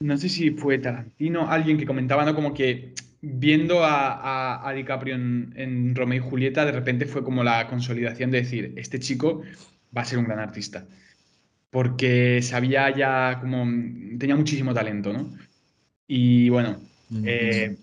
No 0.00 0.18
sé 0.18 0.28
si 0.28 0.50
fue 0.50 0.78
Tarantino, 0.78 1.48
alguien 1.48 1.78
que 1.78 1.86
comentaba, 1.86 2.24
¿no? 2.24 2.34
Como 2.34 2.52
que 2.52 2.94
viendo 3.20 3.84
a 3.84 4.72
DiCaprio 4.74 5.14
en, 5.14 5.52
en 5.54 5.94
Romeo 5.94 6.18
y 6.18 6.28
Julieta, 6.28 6.64
de 6.64 6.72
repente 6.72 7.06
fue 7.06 7.22
como 7.22 7.44
la 7.44 7.68
consolidación 7.68 8.32
de 8.32 8.42
decir, 8.42 8.72
este 8.76 8.98
chico 8.98 9.42
va 9.96 10.02
a 10.02 10.04
ser 10.04 10.18
un 10.18 10.24
gran 10.24 10.40
artista. 10.40 10.84
Porque 11.70 12.42
sabía 12.42 12.90
ya 12.90 13.38
como... 13.40 13.64
tenía 14.18 14.34
muchísimo 14.34 14.74
talento, 14.74 15.12
¿no? 15.12 15.30
Y 16.14 16.50
bueno, 16.50 16.76
eh, 17.24 17.74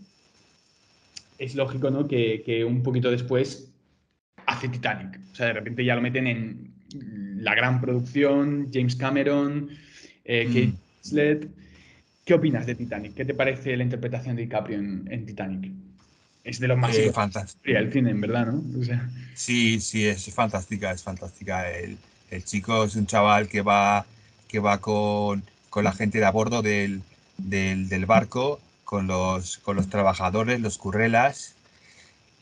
es 1.40 1.56
lógico, 1.56 1.90
¿no? 1.90 2.08
Que, 2.08 2.44
que, 2.46 2.64
un 2.64 2.84
poquito 2.84 3.10
después 3.10 3.72
hace 4.46 4.70
Titanic. 4.70 5.20
O 5.32 5.36
sea, 5.36 5.48
de 5.48 5.54
repente 5.54 5.84
ya 5.84 5.96
lo 5.96 6.02
meten 6.02 6.28
en 6.28 6.74
la 7.42 7.56
gran 7.56 7.82
producción, 7.82 8.70
James 8.72 8.96
Cameron, 8.96 9.70
eh, 10.26 10.46
Kate 10.46 10.68
mm. 10.68 10.78
Winslet. 10.98 11.48
¿Qué 12.24 12.34
opinas 12.36 12.68
de 12.68 12.76
Titanic? 12.76 13.16
¿Qué 13.16 13.26
te 13.26 13.34
parece 13.34 13.76
la 13.76 13.84
interpretación 13.84 14.36
de 14.36 14.44
DiCaprio 14.44 14.78
en, 14.78 15.26
Titanic? 15.26 15.72
Es 16.44 16.60
de 16.60 16.68
los 16.68 16.78
más 16.78 16.96
eh, 16.96 17.12
fantástico. 17.12 17.64
el 17.66 17.92
cine, 17.92 18.12
en 18.12 18.22
verdad, 18.22 18.46
¿no? 18.46 18.64
Sí, 19.34 19.80
sí, 19.80 20.06
es 20.06 20.32
fantástica, 20.36 20.92
es 20.92 21.02
fantástica. 21.02 21.68
El, 21.72 21.98
el, 22.30 22.44
chico 22.44 22.84
es 22.84 22.96
un 22.96 23.08
chaval 23.08 23.48
que 23.48 23.64
va, 23.64 24.06
que 24.48 24.60
va 24.60 24.80
con, 24.80 25.42
con 25.72 25.84
la 25.84 25.94
gente 25.94 26.20
de 26.20 26.26
a 26.26 26.32
bordo 26.32 26.62
del, 26.62 27.02
del, 27.40 27.90
del, 27.90 28.06
barco, 28.06 28.60
con 28.84 29.08
los, 29.08 29.58
con 29.60 29.76
los 29.76 29.90
trabajadores, 29.90 30.60
los 30.62 30.78
currelas, 30.78 31.56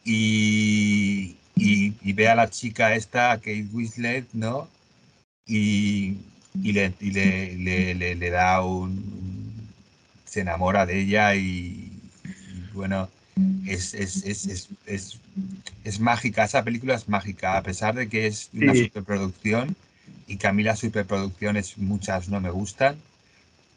y, 0.04 1.36
y, 1.56 2.14
ve 2.14 2.30
a 2.30 2.36
la 2.36 2.50
chica 2.50 2.96
esta, 2.96 3.36
Kate 3.38 3.68
Winslet, 3.74 4.26
¿no? 4.34 4.70
Y, 5.46 6.18
y, 6.62 6.72
le, 6.72 6.94
le, 7.00 7.94
le, 7.96 8.16
le, 8.16 8.30
da 8.30 8.62
un... 8.64 9.70
se 10.26 10.42
enamora 10.42 10.86
de 10.86 11.02
ella 11.02 11.36
y, 11.36 11.92
bueno, 12.74 13.10
es, 13.66 13.94
es, 13.94 14.24
es, 14.26 14.70
es, 14.86 15.20
es, 15.84 16.00
mágica, 16.00 16.46
esa 16.46 16.64
película 16.64 16.96
es 16.96 17.10
mágica, 17.10 17.58
a 17.58 17.64
pesar 17.64 17.96
de 17.96 18.08
que 18.08 18.28
es 18.28 18.50
una 18.54 18.74
superproducción 18.74 19.76
y 20.28 20.38
que 20.38 20.48
a 20.48 20.54
mí 20.54 20.64
las 20.64 20.80
superproducciones 20.80 21.78
muchas 21.78 22.30
no 22.30 22.40
me 22.42 22.50
gustan, 22.50 22.98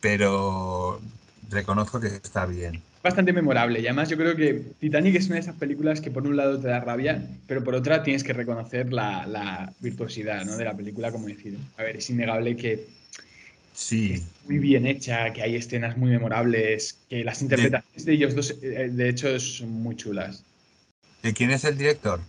pero 0.01 1.01
reconozco 1.49 2.01
que 2.01 2.09
está 2.09 2.47
bien 2.47 2.83
bastante 3.03 3.33
memorable. 3.33 3.81
Y 3.81 3.87
además 3.87 4.09
yo 4.09 4.17
creo 4.17 4.37
que 4.37 4.63
Titanic 4.79 5.17
es 5.17 5.27
una 5.27 5.37
de 5.37 5.41
esas 5.41 5.57
películas 5.57 6.01
que 6.01 6.11
por 6.11 6.27
un 6.27 6.37
lado 6.37 6.59
te 6.59 6.69
da 6.69 6.81
rabia, 6.81 7.23
pero 7.47 7.65
por 7.65 7.75
otra 7.75 8.03
tienes 8.03 8.25
que 8.25 8.33
reconocer 8.33 8.93
la, 8.93 9.73
virtuosidad 9.81 10.45
¿no? 10.45 10.57
de 10.57 10.65
la 10.65 10.77
película, 10.77 11.11
como 11.11 11.27
decir. 11.27 11.57
A 11.79 11.83
ver, 11.83 11.97
es 11.97 12.11
innegable 12.11 12.57
que 12.57 12.87
sí. 13.73 14.15
es 14.15 14.23
muy 14.47 14.59
bien 14.59 14.87
hecha, 14.87 15.33
que 15.33 15.43
hay 15.43 15.57
escenas 15.57 15.97
muy 15.97 16.11
memorables, 16.11 16.99
que 17.09 17.25
las 17.25 17.41
interpretaciones 17.43 18.05
de, 18.05 18.13
ellos 18.13 18.35
dos, 18.35 18.57
eh, 18.63 18.91
de 18.93 19.09
hecho, 19.09 19.39
son 19.41 19.71
muy 19.71 19.97
chulas. 19.97 20.45
¿De 21.23 21.33
quién 21.33 21.51
es 21.51 21.65
el 21.65 21.77
director? 21.77 22.21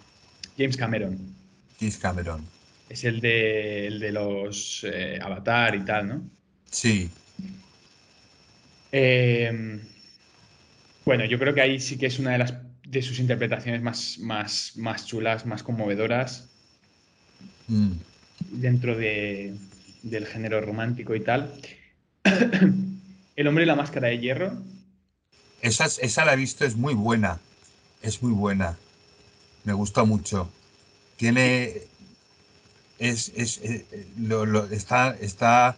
James 0.58 0.78
Cameron. 0.78 1.18
James 1.80 1.98
Cameron. 1.98 2.46
Es 2.90 3.06
el 3.06 3.22
de, 3.22 3.88
el 3.88 4.00
de 4.00 4.12
los 4.12 4.86
eh, 4.86 5.18
Avatar 5.22 5.76
y 5.76 5.86
tal, 5.86 6.08
¿no? 6.10 6.22
Sí. 6.70 7.10
Eh, 8.92 9.80
bueno, 11.06 11.26
yo 11.26 11.40
creo 11.40 11.54
que 11.54 11.62
ahí 11.62 11.80
sí 11.80 11.98
que 11.98 12.08
es 12.08 12.20
una 12.20 12.32
de 12.32 12.38
las 12.40 12.54
de 12.92 13.02
sus 13.02 13.20
interpretaciones 13.20 13.82
más, 13.82 14.18
más, 14.20 14.74
más 14.76 15.06
chulas, 15.06 15.46
más 15.46 15.64
conmovedoras. 15.64 16.50
Mm. 17.68 17.94
Dentro 18.52 18.98
de, 18.98 19.56
del 20.04 20.26
género 20.26 20.60
romántico 20.62 21.16
y 21.16 21.22
tal. 21.22 21.54
El 23.36 23.48
hombre 23.48 23.64
y 23.64 23.68
la 23.68 23.76
máscara 23.76 24.10
de 24.10 24.20
hierro. 24.20 24.62
Esa, 25.62 25.86
esa 25.86 26.26
la 26.26 26.34
he 26.34 26.38
visto, 26.38 26.66
es 26.66 26.76
muy 26.76 26.94
buena. 26.94 27.40
Es 28.02 28.22
muy 28.22 28.34
buena. 28.34 28.78
Me 29.64 29.74
gustó 29.74 30.06
mucho. 30.06 30.50
Tiene. 31.18 31.84
Es, 33.00 33.32
es, 33.36 33.60
eh, 33.64 33.86
lo, 34.20 34.66
está. 34.66 35.16
Está. 35.22 35.78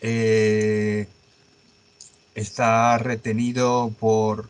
Eh, 0.00 1.06
está 2.34 2.98
retenido 2.98 3.92
por 3.98 4.48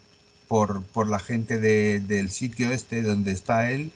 por, 0.49 0.83
por 0.83 1.09
la 1.09 1.19
gente 1.19 1.59
del 1.59 2.31
sitio 2.31 2.73
este 2.73 3.03
donde 3.03 3.33
está 3.33 3.71
él, 3.71 3.91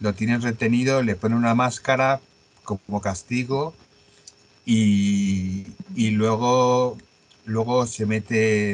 lo 0.00 0.14
tienen 0.14 0.42
retenido, 0.42 1.02
le 1.02 1.14
ponen 1.14 1.38
una 1.38 1.54
máscara 1.54 2.20
como 2.64 3.00
castigo 3.00 3.74
y, 4.66 5.66
y 5.94 6.10
luego, 6.10 6.98
luego 7.44 7.86
se 7.86 8.06
mete 8.06 8.72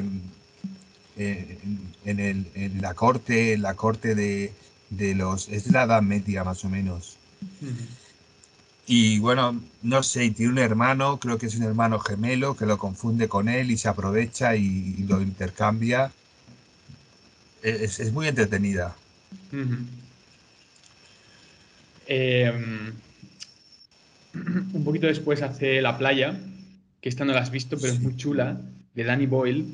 en, 1.19 1.91
el, 2.05 2.47
en, 2.55 2.81
la 2.81 2.95
corte, 2.95 3.53
en 3.55 3.63
la 3.63 3.75
corte 3.75 4.15
de, 4.15 4.53
de, 4.91 5.15
los... 5.15 5.49
es 5.49 5.71
la 5.71 5.83
Edad 5.85 6.03
Media 6.03 6.45
más 6.45 6.65
o 6.65 6.69
menos. 6.69 7.17
Y 8.87 9.19
bueno, 9.21 9.61
no 9.83 10.03
sé, 10.03 10.31
tiene 10.31 10.53
un 10.53 10.59
hermano, 10.59 11.21
creo 11.21 11.39
que 11.39 11.47
es 11.47 11.55
un 11.57 11.63
hermano 11.63 12.01
gemelo 12.01 12.57
que 12.57 12.67
lo 12.67 12.79
confunde 12.79 13.29
con 13.29 13.49
él 13.49 13.71
y 13.71 13.77
se 13.77 13.89
aprovecha 13.89 14.57
y 14.57 15.05
lo 15.09 15.21
intercambia 15.21 16.11
es, 17.63 18.13
muy 18.13 18.29
entretenida. 18.29 18.95
Em, 22.07 22.93
un 24.73 24.85
poquito 24.85 25.07
después 25.07 25.43
hace 25.43 25.81
La 25.81 25.99
playa, 25.99 26.39
que 27.01 27.09
esta 27.09 27.25
no 27.25 27.33
la 27.33 27.41
has 27.41 27.51
visto, 27.51 27.79
pero 27.79 27.93
es 27.93 28.01
muy 28.01 28.17
chula, 28.17 28.61
de 28.95 29.05
Danny 29.05 29.27
Boyle, 29.27 29.67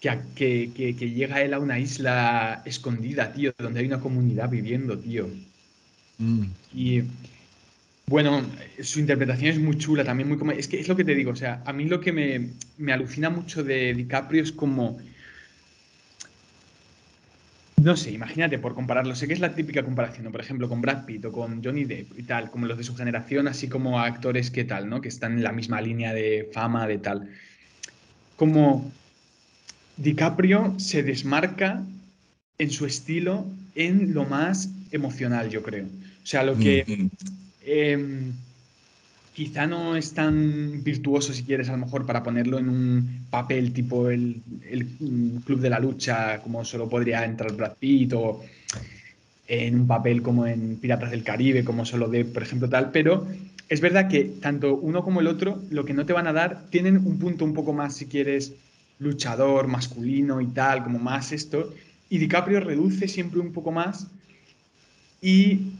que, 0.00 0.70
que, 0.74 1.10
llega 1.10 1.42
él 1.42 1.54
a 1.54 1.58
una 1.58 1.78
isla 1.78 2.62
escondida, 2.64 3.32
tío, 3.32 3.52
donde 3.58 3.80
hay 3.80 3.86
una 3.86 4.00
comunidad 4.00 4.48
viviendo, 4.48 4.98
tío. 4.98 5.28
Mm. 6.18 6.44
Y 6.74 7.02
bueno, 8.08 8.42
su 8.82 9.00
interpretación 9.00 9.50
es 9.50 9.58
muy 9.58 9.76
chula, 9.76 10.04
también 10.04 10.28
muy... 10.28 10.58
Es 10.58 10.66
que 10.66 10.80
es 10.80 10.88
lo 10.88 10.96
que 10.96 11.04
te 11.04 11.14
digo, 11.14 11.32
o 11.32 11.36
sea, 11.36 11.62
a 11.66 11.72
mí 11.72 11.84
lo 11.84 12.00
que 12.00 12.12
me, 12.12 12.50
me 12.78 12.92
alucina 12.92 13.28
mucho 13.30 13.62
de 13.62 13.94
DiCaprio 13.94 14.42
es 14.42 14.52
como 14.52 14.98
no 17.82 17.96
sé, 17.96 18.10
imagínate, 18.10 18.58
por 18.58 18.74
compararlo, 18.74 19.14
sé 19.14 19.28
que 19.28 19.34
es 19.34 19.40
la 19.40 19.54
típica 19.54 19.84
comparación, 19.84 20.32
por 20.32 20.40
ejemplo, 20.40 20.68
con 20.68 20.80
Brad 20.80 21.04
Pitt 21.04 21.24
o 21.26 21.32
con 21.32 21.62
Johnny 21.62 21.84
Depp 21.84 22.18
y 22.18 22.24
tal, 22.24 22.50
como 22.50 22.66
los 22.66 22.76
de 22.76 22.84
su 22.84 22.96
generación, 22.96 23.46
así 23.46 23.68
como 23.68 24.00
actores 24.00 24.50
que 24.50 24.64
tal, 24.64 24.88
¿no? 24.88 25.00
Que 25.00 25.08
están 25.08 25.34
en 25.34 25.44
la 25.44 25.52
misma 25.52 25.80
línea 25.80 26.12
de 26.12 26.50
fama, 26.52 26.86
de 26.88 26.98
tal. 26.98 27.28
Como 28.36 28.90
DiCaprio 29.96 30.74
se 30.78 31.02
desmarca 31.02 31.82
en 32.58 32.70
su 32.70 32.84
estilo 32.84 33.46
en 33.74 34.12
lo 34.12 34.24
más 34.24 34.70
emocional, 34.90 35.48
yo 35.48 35.62
creo. 35.62 35.86
O 35.86 36.26
sea, 36.26 36.42
lo 36.42 36.58
que... 36.58 37.08
Em, 37.70 38.32
quizá 39.34 39.66
no 39.66 39.94
es 39.94 40.14
tan 40.14 40.82
virtuoso, 40.82 41.34
si 41.34 41.44
quieres, 41.44 41.68
a 41.68 41.72
lo 41.72 41.84
mejor 41.84 42.06
para 42.06 42.22
ponerlo 42.22 42.58
en 42.58 42.70
un 42.70 43.26
papel 43.28 43.74
tipo 43.74 44.08
el, 44.08 44.40
Club 45.44 45.60
de 45.60 45.68
la 45.68 45.78
Lucha, 45.78 46.40
como 46.40 46.64
solo 46.64 46.88
podría 46.88 47.26
entrar 47.26 47.52
Brad 47.52 47.74
Pitt, 47.78 48.14
o 48.14 48.40
en 49.46 49.80
un 49.80 49.86
papel 49.86 50.22
como 50.22 50.46
en 50.46 50.76
Piratas 50.76 51.10
del 51.10 51.22
Caribe, 51.22 51.62
como 51.62 51.84
solo 51.84 52.08
de, 52.08 52.24
por 52.24 52.42
ejemplo, 52.42 52.70
tal, 52.70 52.90
pero 52.90 53.26
es 53.68 53.82
verdad 53.82 54.08
que 54.08 54.24
tanto 54.24 54.74
uno 54.74 55.04
como 55.04 55.20
el 55.20 55.26
otro, 55.26 55.60
lo 55.68 55.84
que 55.84 55.92
no 55.92 56.06
te 56.06 56.14
van 56.14 56.26
a 56.26 56.32
dar, 56.32 56.70
tienen 56.70 56.96
un 56.96 57.18
punto 57.18 57.44
un 57.44 57.52
poco 57.52 57.74
más, 57.74 57.96
si 57.96 58.06
quieres, 58.06 58.54
luchador, 58.98 59.68
masculino 59.68 60.40
y 60.40 60.46
tal, 60.46 60.84
como 60.84 60.98
más 60.98 61.32
esto, 61.32 61.74
y 62.08 62.16
DiCaprio 62.16 62.60
reduce 62.60 63.08
siempre 63.08 63.40
un 63.40 63.52
poco 63.52 63.72
más 63.72 64.06
y 65.20 65.72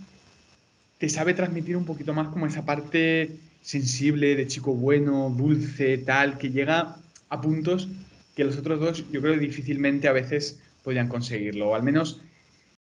te 0.98 1.08
sabe 1.08 1.34
transmitir 1.34 1.76
un 1.76 1.84
poquito 1.84 2.12
más 2.12 2.28
como 2.28 2.46
esa 2.46 2.64
parte 2.64 3.36
sensible, 3.62 4.34
de 4.34 4.46
chico 4.46 4.74
bueno, 4.74 5.34
dulce, 5.36 5.98
tal, 5.98 6.38
que 6.38 6.50
llega 6.50 6.96
a 7.28 7.40
puntos 7.40 7.88
que 8.34 8.44
los 8.44 8.56
otros 8.56 8.78
dos 8.78 9.04
yo 9.10 9.20
creo 9.20 9.34
que 9.34 9.40
difícilmente 9.40 10.06
a 10.06 10.12
veces 10.12 10.60
podrían 10.84 11.08
conseguirlo, 11.08 11.70
o 11.70 11.74
al 11.74 11.82
menos 11.82 12.20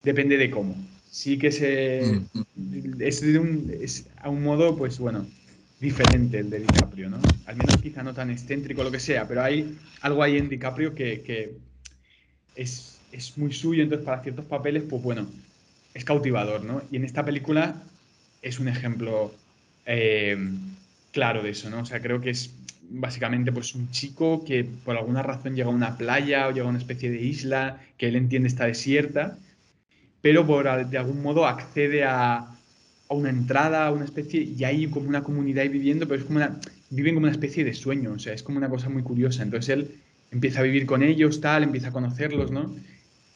depende 0.04 0.36
de 0.36 0.50
cómo. 0.50 0.76
Sí 1.10 1.36
que 1.36 1.50
se, 1.50 2.22
mm. 2.32 3.02
es, 3.02 3.20
de 3.20 3.38
un, 3.38 3.74
es 3.80 4.06
a 4.18 4.28
un 4.28 4.42
modo, 4.42 4.76
pues 4.76 5.00
bueno, 5.00 5.26
diferente 5.80 6.38
el 6.38 6.50
de 6.50 6.60
DiCaprio, 6.60 7.10
¿no? 7.10 7.18
Al 7.46 7.56
menos 7.56 7.76
quizá 7.78 8.04
no 8.04 8.14
tan 8.14 8.30
excéntrico, 8.30 8.84
lo 8.84 8.92
que 8.92 9.00
sea, 9.00 9.26
pero 9.26 9.42
hay 9.42 9.76
algo 10.00 10.22
ahí 10.22 10.36
en 10.36 10.48
DiCaprio 10.48 10.94
que, 10.94 11.22
que 11.22 11.56
es, 12.54 12.98
es, 13.10 13.36
muy 13.36 13.52
suyo, 13.52 13.82
entonces 13.82 14.04
para 14.04 14.22
ciertos 14.22 14.44
papeles, 14.44 14.84
pues 14.88 15.02
bueno, 15.02 15.26
es 15.92 16.04
cautivador, 16.04 16.64
¿no? 16.64 16.82
Y 16.92 16.96
en 16.96 17.04
esta 17.04 17.24
película 17.24 17.82
es 18.42 18.58
un 18.58 18.68
ejemplo 18.68 19.34
eh, 19.86 20.36
claro 21.12 21.42
de 21.42 21.50
eso, 21.50 21.70
¿no? 21.70 21.80
O 21.80 21.86
sea, 21.86 22.00
creo 22.00 22.20
que 22.20 22.30
es 22.30 22.52
básicamente 22.90 23.52
pues 23.52 23.74
un 23.74 23.90
chico 23.90 24.44
que 24.44 24.64
por 24.64 24.96
alguna 24.96 25.22
razón 25.22 25.54
llega 25.54 25.68
a 25.68 25.72
una 25.72 25.96
playa 25.98 26.48
o 26.48 26.52
llega 26.52 26.66
a 26.66 26.70
una 26.70 26.78
especie 26.78 27.10
de 27.10 27.20
isla 27.20 27.80
que 27.96 28.08
él 28.08 28.16
entiende 28.16 28.48
está 28.48 28.66
desierta, 28.66 29.38
pero 30.22 30.46
por 30.46 30.86
de 30.86 30.98
algún 30.98 31.22
modo 31.22 31.46
accede 31.46 32.04
a, 32.04 32.54
una 33.10 33.30
entrada, 33.30 33.86
a 33.86 33.90
una 33.90 34.04
especie, 34.04 34.42
y 34.42 34.64
hay 34.64 34.86
como 34.88 35.08
una 35.08 35.22
comunidad 35.22 35.68
viviendo, 35.70 36.06
pero 36.06 36.20
es 36.20 36.26
como 36.26 36.38
una, 36.38 36.60
viven 36.90 37.14
como 37.14 37.24
una 37.24 37.32
especie 37.32 37.64
de 37.64 37.72
sueño, 37.72 38.12
o 38.12 38.18
sea, 38.18 38.34
es 38.34 38.42
como 38.42 38.58
una 38.58 38.68
cosa 38.68 38.90
muy 38.90 39.02
curiosa. 39.02 39.42
Entonces 39.42 39.70
él 39.70 39.94
empieza 40.30 40.60
a 40.60 40.64
vivir 40.64 40.84
con 40.84 41.02
ellos, 41.02 41.40
tal, 41.40 41.62
empieza 41.62 41.88
a 41.88 41.92
conocerlos, 41.92 42.50
¿no? 42.50 42.74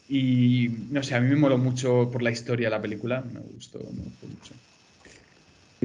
Y 0.08 0.68
no 0.90 1.02
sé, 1.02 1.14
a 1.14 1.20
mí 1.20 1.28
me 1.28 1.36
moló 1.36 1.56
mucho 1.56 2.10
por 2.12 2.22
la 2.22 2.30
historia 2.30 2.66
de 2.66 2.70
la 2.72 2.82
película, 2.82 3.24
me 3.32 3.40
gustó, 3.40 3.78
me 3.78 4.02
gustó 4.02 4.26
mucho 4.26 4.54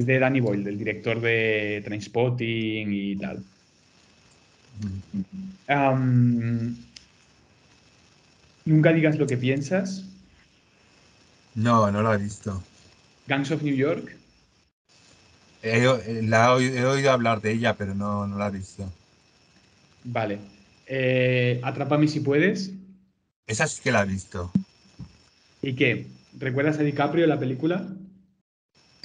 de 0.04 0.18
Danny 0.18 0.40
Boyle, 0.40 0.64
del 0.64 0.78
director 0.78 1.20
de 1.20 1.82
Trainspotting 1.84 2.92
y 2.92 3.16
tal. 3.16 3.42
Nunca 8.64 8.92
digas 8.92 9.18
lo 9.18 9.26
que 9.26 9.36
piensas. 9.36 10.04
No, 11.54 11.90
no 11.90 12.02
la 12.02 12.14
he 12.14 12.18
visto. 12.18 12.62
Gangs 13.26 13.50
of 13.50 13.62
New 13.62 13.74
York. 13.74 14.16
He, 15.62 16.22
la, 16.22 16.56
he 16.60 16.84
oído 16.84 17.10
hablar 17.10 17.40
de 17.40 17.52
ella, 17.52 17.74
pero 17.76 17.94
no, 17.94 18.26
no 18.26 18.38
la 18.38 18.48
he 18.48 18.52
visto. 18.52 18.90
Vale. 20.04 20.38
Eh, 20.86 21.60
Atrápame 21.62 22.06
si 22.06 22.20
puedes. 22.20 22.70
Esa 23.46 23.66
sí 23.66 23.80
que 23.82 23.90
la 23.90 24.02
he 24.02 24.06
visto. 24.06 24.52
¿Y 25.60 25.74
qué? 25.74 26.06
¿Recuerdas 26.38 26.78
a 26.78 26.82
DiCaprio 26.82 27.24
en 27.24 27.30
la 27.30 27.40
película? 27.40 27.88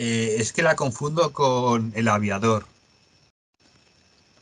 Eh, 0.05 0.35
es 0.37 0.51
que 0.51 0.63
la 0.63 0.75
confundo 0.75 1.31
con 1.31 1.93
El 1.95 2.09
Aviador. 2.09 2.65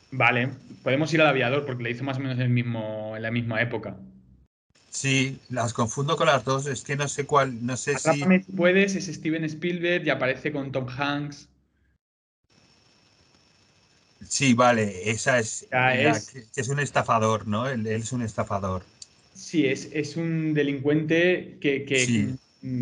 Vale, 0.09 0.49
podemos 0.81 1.13
ir 1.13 1.21
al 1.21 1.27
Aviador 1.27 1.67
porque 1.67 1.83
la 1.83 1.89
hizo 1.91 2.03
más 2.03 2.17
o 2.17 2.19
menos 2.19 2.37
en, 2.37 2.41
el 2.41 2.49
mismo, 2.49 3.13
en 3.15 3.21
la 3.21 3.29
misma 3.29 3.61
época. 3.61 3.95
Sí, 4.89 5.39
las 5.49 5.73
confundo 5.73 6.17
con 6.17 6.25
las 6.25 6.43
dos. 6.45 6.65
Es 6.65 6.81
que 6.81 6.95
no 6.95 7.07
sé 7.07 7.27
cuál, 7.27 7.63
no 7.63 7.77
sé 7.77 7.95
si. 7.99 8.11
si 8.11 8.39
puedes, 8.55 8.95
es 8.95 9.05
Steven 9.05 9.43
Spielberg 9.43 10.03
y 10.03 10.09
aparece 10.09 10.51
con 10.51 10.71
Tom 10.71 10.87
Hanks. 10.89 11.47
Sí, 14.27 14.55
vale, 14.55 15.11
esa 15.11 15.37
es. 15.37 15.67
es, 16.55 16.69
un 16.69 16.79
estafador, 16.79 17.47
¿no? 17.47 17.69
Él, 17.69 17.85
es 17.85 18.11
un 18.11 18.23
estafador. 18.23 18.81
Sí, 19.35 19.67
es, 19.67 19.89
es 19.93 20.17
un 20.17 20.55
delincuente 20.55 21.59
que, 21.61 22.35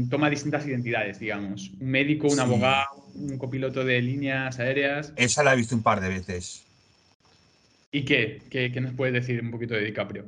toma 0.09 0.29
distintas 0.29 0.65
identidades, 0.65 1.19
digamos. 1.19 1.71
Un 1.79 1.89
médico, 1.89 2.27
un 2.27 2.39
abogado, 2.39 3.05
un 3.15 3.37
copiloto 3.37 3.83
de 3.83 4.01
líneas 4.01 4.59
aéreas. 4.59 5.13
Esa 5.15 5.43
la 5.43 5.53
he 5.53 5.57
visto 5.57 5.75
un 5.75 5.83
par 5.83 6.01
de 6.01 6.09
veces. 6.09 6.63
¿Y 7.91 8.03
qué? 8.05 8.41
¿Qué, 8.49 8.69
nos 8.81 8.93
puedes 8.93 9.13
decir 9.13 9.41
un 9.41 9.51
poquito 9.51 9.73
de 9.73 9.85
DiCaprio? 9.85 10.25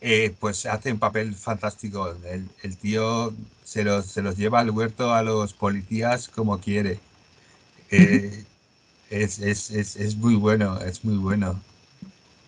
Eh, 0.00 0.34
pues 0.38 0.66
hace 0.66 0.92
un 0.92 0.98
papel 0.98 1.34
fantástico. 1.34 2.14
El, 2.24 2.76
tío 2.76 3.34
se 3.64 3.84
los, 3.84 4.06
se 4.06 4.22
los, 4.22 4.36
lleva 4.36 4.60
al 4.60 4.70
huerto 4.70 5.12
a 5.12 5.22
los 5.22 5.54
policías 5.54 6.28
como 6.28 6.60
quiere. 6.60 6.98
Eh, 7.90 8.44
es, 9.10 9.38
es, 9.38 9.70
es, 9.70 9.96
es, 9.96 10.16
muy 10.16 10.34
bueno, 10.34 10.80
es 10.80 11.04
muy 11.04 11.16
bueno. 11.16 11.60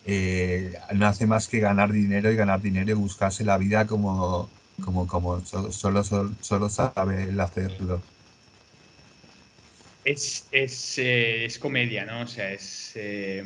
Eh, 0.07 0.75
no 0.95 1.07
hace 1.07 1.27
más 1.27 1.49
que 1.49 1.61
ganar 1.61 1.93
dinero 1.93 2.31
y 2.31 2.37
ganar 2.37 2.61
dinero 2.61 2.91
y 2.91 2.95
buscarse 2.95 3.45
la 3.45 3.57
vida 3.59 3.87
como, 3.87 4.51
como, 4.83 5.07
como 5.07 5.45
solo, 5.45 5.73
solo, 5.73 6.03
solo, 6.41 6.69
sabe 6.69 7.41
hacerlo. 7.41 8.03
Es, 10.05 10.47
es, 10.51 10.99
eh, 10.99 11.47
es, 11.47 11.59
comedia, 11.59 12.05
¿no? 12.05 12.23
O 12.23 12.27
sea, 12.27 12.53
es, 12.53 12.93
eh, 12.95 13.45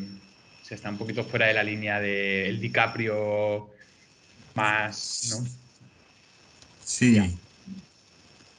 se 0.62 0.74
está 0.74 0.90
un 0.90 0.98
poquito 0.98 1.22
fuera 1.22 1.46
de 1.46 1.54
la 1.54 1.62
línea 1.62 2.00
del 2.00 2.60
DiCaprio 2.60 3.70
más, 4.54 5.30
¿no? 5.30 5.48
Sí. 6.84 7.38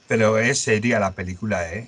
Pero 0.08 0.38
es 0.40 0.60
seria 0.60 1.00
la 1.00 1.12
película, 1.12 1.74
¿eh? 1.74 1.88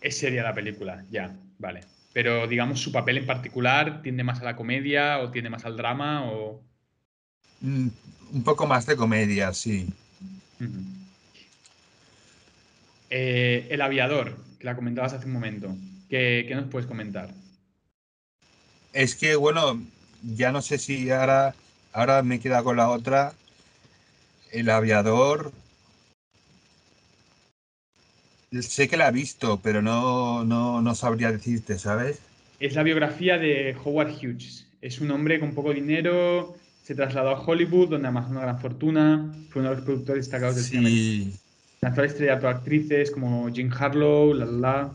Es 0.00 0.18
seria 0.18 0.42
la 0.42 0.54
película, 0.54 1.04
ya. 1.10 1.36
Vale. 1.58 1.80
Pero 2.12 2.46
digamos, 2.46 2.80
su 2.80 2.90
papel 2.90 3.18
en 3.18 3.26
particular 3.26 4.02
tiende 4.02 4.24
más 4.24 4.40
a 4.40 4.44
la 4.44 4.56
comedia 4.56 5.18
o 5.18 5.30
tiende 5.30 5.50
más 5.50 5.64
al 5.64 5.76
drama 5.76 6.24
o. 6.30 6.62
Mm, 7.60 7.88
un 8.32 8.44
poco 8.44 8.66
más 8.66 8.86
de 8.86 8.96
comedia, 8.96 9.52
sí. 9.52 9.88
Eh, 13.10 13.66
el 13.70 13.80
aviador, 13.80 14.36
que 14.58 14.64
la 14.64 14.76
comentabas 14.76 15.12
hace 15.12 15.26
un 15.26 15.32
momento. 15.32 15.74
¿Qué, 16.08 16.44
¿Qué, 16.48 16.54
nos 16.54 16.70
puedes 16.70 16.86
comentar? 16.86 17.30
Es 18.92 19.14
que, 19.14 19.36
bueno, 19.36 19.80
ya 20.22 20.52
no 20.52 20.62
sé 20.62 20.78
si 20.78 21.10
ahora, 21.10 21.54
ahora 21.92 22.22
me 22.22 22.40
queda 22.40 22.62
con 22.62 22.76
la 22.76 22.88
otra. 22.88 23.34
El 24.52 24.70
aviador 24.70 25.52
Sé 28.50 28.88
que 28.88 28.96
la 28.96 29.08
he 29.08 29.12
visto, 29.12 29.60
pero 29.62 29.82
no, 29.82 30.42
no, 30.44 30.94
sabría 30.94 31.30
decirte, 31.30 31.78
¿sabes? 31.78 32.20
Es 32.60 32.74
la 32.74 32.82
biografía 32.82 33.36
de 33.36 33.76
Howard 33.84 34.12
Hughes. 34.12 34.66
Es 34.80 35.00
un 35.00 35.10
hombre 35.10 35.38
con 35.38 35.54
poco 35.54 35.74
dinero, 35.74 36.56
se 36.88 36.94
trasladó 36.94 37.28
a 37.28 37.40
Hollywood, 37.42 37.90
donde 37.90 38.08
amasó 38.08 38.30
una 38.30 38.40
gran 38.40 38.58
fortuna, 38.58 39.30
fue 39.50 39.60
uno 39.60 39.68
de 39.68 39.76
los 39.76 39.84
productores 39.84 40.24
destacados 40.24 40.56
del 40.56 40.64
cine. 40.64 40.88
Sí. 40.88 41.34
Lanzó 41.82 42.02
la 42.02 42.08
de 42.08 42.48
actrices 42.48 43.10
como 43.10 43.52
Jim 43.52 43.70
Harlow, 43.78 44.32
la 44.32 44.46
la. 44.46 44.90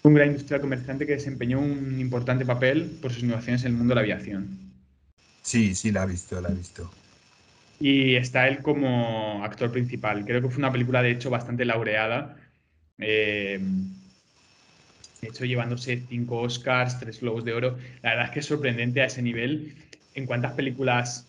Fue 0.00 0.10
un 0.10 0.14
gran 0.14 0.28
industrial 0.28 0.60
comerciante 0.60 1.04
que 1.04 1.14
desempeñó 1.14 1.58
un 1.58 1.98
importante 1.98 2.46
papel 2.46 2.96
por 3.02 3.12
sus 3.12 3.24
innovaciones 3.24 3.64
en 3.64 3.72
el 3.72 3.76
mundo 3.76 3.90
de 3.90 3.94
la 3.96 4.00
aviación. 4.02 4.46
Sí, 5.42 5.74
sí, 5.74 5.90
la 5.90 6.04
he 6.04 6.06
visto, 6.06 6.40
la 6.40 6.50
he 6.50 6.54
visto 6.54 6.88
y 7.80 8.16
está 8.16 8.48
él 8.48 8.58
como 8.60 9.44
actor 9.44 9.70
principal. 9.70 10.24
Creo 10.24 10.42
que 10.42 10.48
fue 10.48 10.58
una 10.58 10.72
película, 10.72 11.02
de 11.02 11.12
hecho, 11.12 11.30
bastante 11.30 11.64
laureada. 11.64 12.36
Eh, 12.98 13.60
de 15.20 15.28
hecho, 15.28 15.44
llevándose 15.44 16.02
cinco 16.08 16.40
Oscars, 16.40 16.98
tres 16.98 17.20
Globos 17.20 17.44
de 17.44 17.52
Oro. 17.52 17.78
La 18.02 18.10
verdad 18.10 18.24
es 18.26 18.30
que 18.32 18.40
es 18.40 18.46
sorprendente 18.46 19.00
a 19.00 19.06
ese 19.06 19.22
nivel. 19.22 19.76
En 20.18 20.26
cuántas 20.26 20.52
películas, 20.54 21.28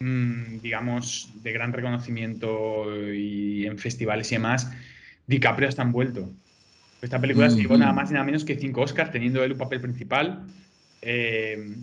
mm, 0.00 0.58
digamos, 0.60 1.30
de 1.40 1.52
gran 1.52 1.72
reconocimiento 1.72 2.86
y 3.14 3.64
en 3.64 3.78
festivales 3.78 4.32
y 4.32 4.34
demás, 4.34 4.72
DiCaprio 5.28 5.68
está 5.68 5.82
envuelto. 5.82 6.28
Esta 7.00 7.20
película 7.20 7.48
se 7.48 7.60
llevó 7.60 7.78
nada 7.78 7.92
más 7.92 8.10
y 8.10 8.14
nada 8.14 8.24
menos 8.24 8.44
que 8.44 8.56
cinco 8.56 8.80
Oscars, 8.80 9.12
teniendo 9.12 9.44
él 9.44 9.52
un 9.52 9.58
papel 9.58 9.80
principal. 9.80 10.42
Eh, 11.00 11.76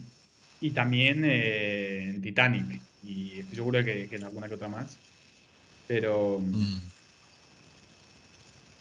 y 0.59 0.71
también 0.71 1.23
eh, 1.23 2.09
en 2.09 2.21
Titanic 2.21 2.81
y 3.01 3.39
estoy 3.39 3.55
seguro 3.55 3.85
que, 3.85 4.09
que 4.09 4.15
en 4.17 4.23
alguna 4.25 4.49
que 4.49 4.55
otra 4.55 4.67
más. 4.67 4.97
Pero. 5.87 6.39
Mm. 6.41 6.79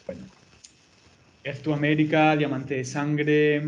Bueno. 0.07 0.23
Earth 1.45 1.63
to 1.63 1.73
America, 1.73 2.37
Diamante 2.37 2.75
de 2.75 2.85
Sangre. 2.85 3.63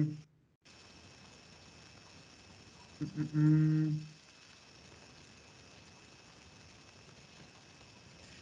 Mm, 3.01 3.39
mm, 3.39 4.01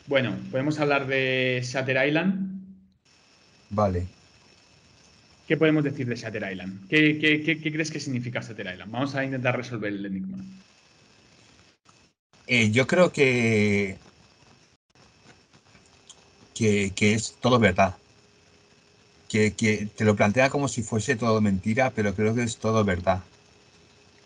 bueno, 0.07 0.37
podemos 0.51 0.79
hablar 0.79 1.07
de 1.07 1.61
Shatter 1.65 2.07
Island. 2.09 2.61
Vale. 3.71 4.07
¿Qué 5.49 5.57
podemos 5.57 5.85
decir 5.85 6.07
de 6.07 6.17
Shatter 6.17 6.51
Island? 6.51 6.89
¿Qué, 6.89 7.19
qué 7.19 7.73
crees 7.73 7.91
que 7.91 8.01
significa 8.01 8.41
Shatter 8.41 8.73
Island? 8.73 8.91
Vamos 8.91 9.15
a 9.15 9.25
intentar 9.25 9.57
resolver 9.57 9.93
el 9.93 10.07
enigma. 10.07 10.39
Eh, 12.47 12.71
yo 12.71 12.87
creo 12.87 13.11
que, 13.11 13.97
que, 16.55 17.15
es 17.15 17.35
todo 17.41 17.59
verdad. 17.59 17.97
Que, 19.29 19.51
te 19.97 20.05
lo 20.05 20.15
plantea 20.15 20.51
como 20.51 20.69
si 20.69 20.83
fuese 20.83 21.17
todo 21.17 21.41
mentira, 21.41 21.91
pero 21.91 22.15
creo 22.15 22.35
que 22.35 22.45
es 22.45 22.59
todo 22.59 22.85
verdad. 22.85 23.23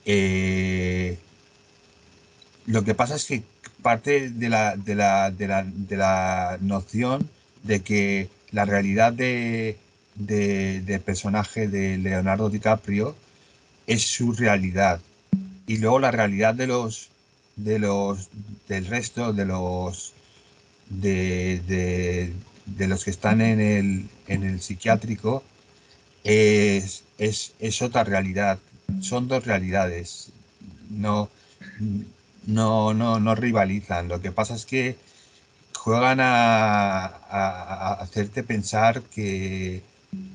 Eh, 0.05 1.19
lo 2.67 2.85
que 2.85 2.95
pasa 2.95 3.17
es 3.17 3.25
que 3.27 3.43
parte 3.83 4.31
de 4.31 4.49
la, 4.49 4.77
de 4.77 4.95
la, 4.95 5.31
de 5.31 5.49
la, 5.49 5.65
de 5.65 5.97
la 5.97 6.59
noción 6.61 7.29
de 7.63 7.81
que 7.81 8.29
la 8.51 8.65
realidad 8.65 9.13
de, 9.13 9.77
de, 10.15 11.03
personaje 11.05 11.69
de 11.69 11.99
Leonardo 11.99 12.51
DiCaprio 12.51 13.15
es 13.87 14.03
su 14.03 14.33
realidad. 14.33 15.01
Y 15.67 15.79
luego 15.79 15.99
la 15.99 16.11
realidad 16.11 16.55
de 16.55 16.67
los, 16.67 17.09
de 17.57 17.79
los 17.79 18.29
del 18.69 18.87
resto 18.87 19.33
de 19.33 19.45
los 19.45 20.13
de, 20.91 22.33
los 22.79 23.05
que 23.05 23.11
están 23.11 23.41
en 23.41 23.61
el, 23.61 24.09
en 24.27 24.43
el 24.45 24.61
psiquiátrico 24.61 25.43
es, 26.25 27.05
es, 27.19 27.83
otra 27.83 28.05
realidad. 28.05 28.59
Son 29.01 29.29
dos 29.29 29.45
realidades. 29.45 30.31
No, 30.91 31.31
no, 32.47 32.95
no, 32.95 33.21
no 33.21 33.35
rivalizan. 33.35 34.09
Lo 34.09 34.21
que 34.21 34.33
pasa 34.33 34.55
es 34.55 34.65
que 34.65 34.97
juegan 35.75 36.19
a, 36.21 37.05
hacerte 38.01 38.43
pensar 38.43 39.03
que, 39.03 39.83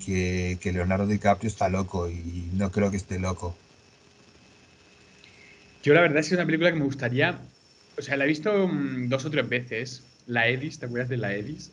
que, 0.06 0.58
que 0.62 0.72
Leonardo 0.72 1.08
DiCaprio 1.08 1.50
está 1.50 1.70
loco 1.70 2.10
y 2.10 2.50
no 2.54 2.72
creo 2.72 2.92
que 2.92 2.98
esté 2.98 3.20
loco. 3.20 3.56
Yo 5.84 5.94
la 5.94 6.02
verdad 6.02 6.20
es 6.20 6.30
que 6.30 6.36
es 6.36 6.40
una 6.40 6.46
película 6.46 6.72
que 6.72 6.80
me 6.80 6.86
gustaría, 6.86 7.38
o 7.98 8.02
sea, 8.02 8.16
la 8.16 8.24
he 8.24 8.28
visto 8.28 8.68
mm, 8.68 9.10
dos 9.10 9.26
o 9.26 9.30
tres 9.30 9.50
veces. 9.50 10.04
La 10.26 10.48
Edis, 10.48 10.80
¿te 10.80 10.86
acuerdas 10.86 11.10
de 11.10 11.18
la 11.18 11.36
Edis? 11.36 11.72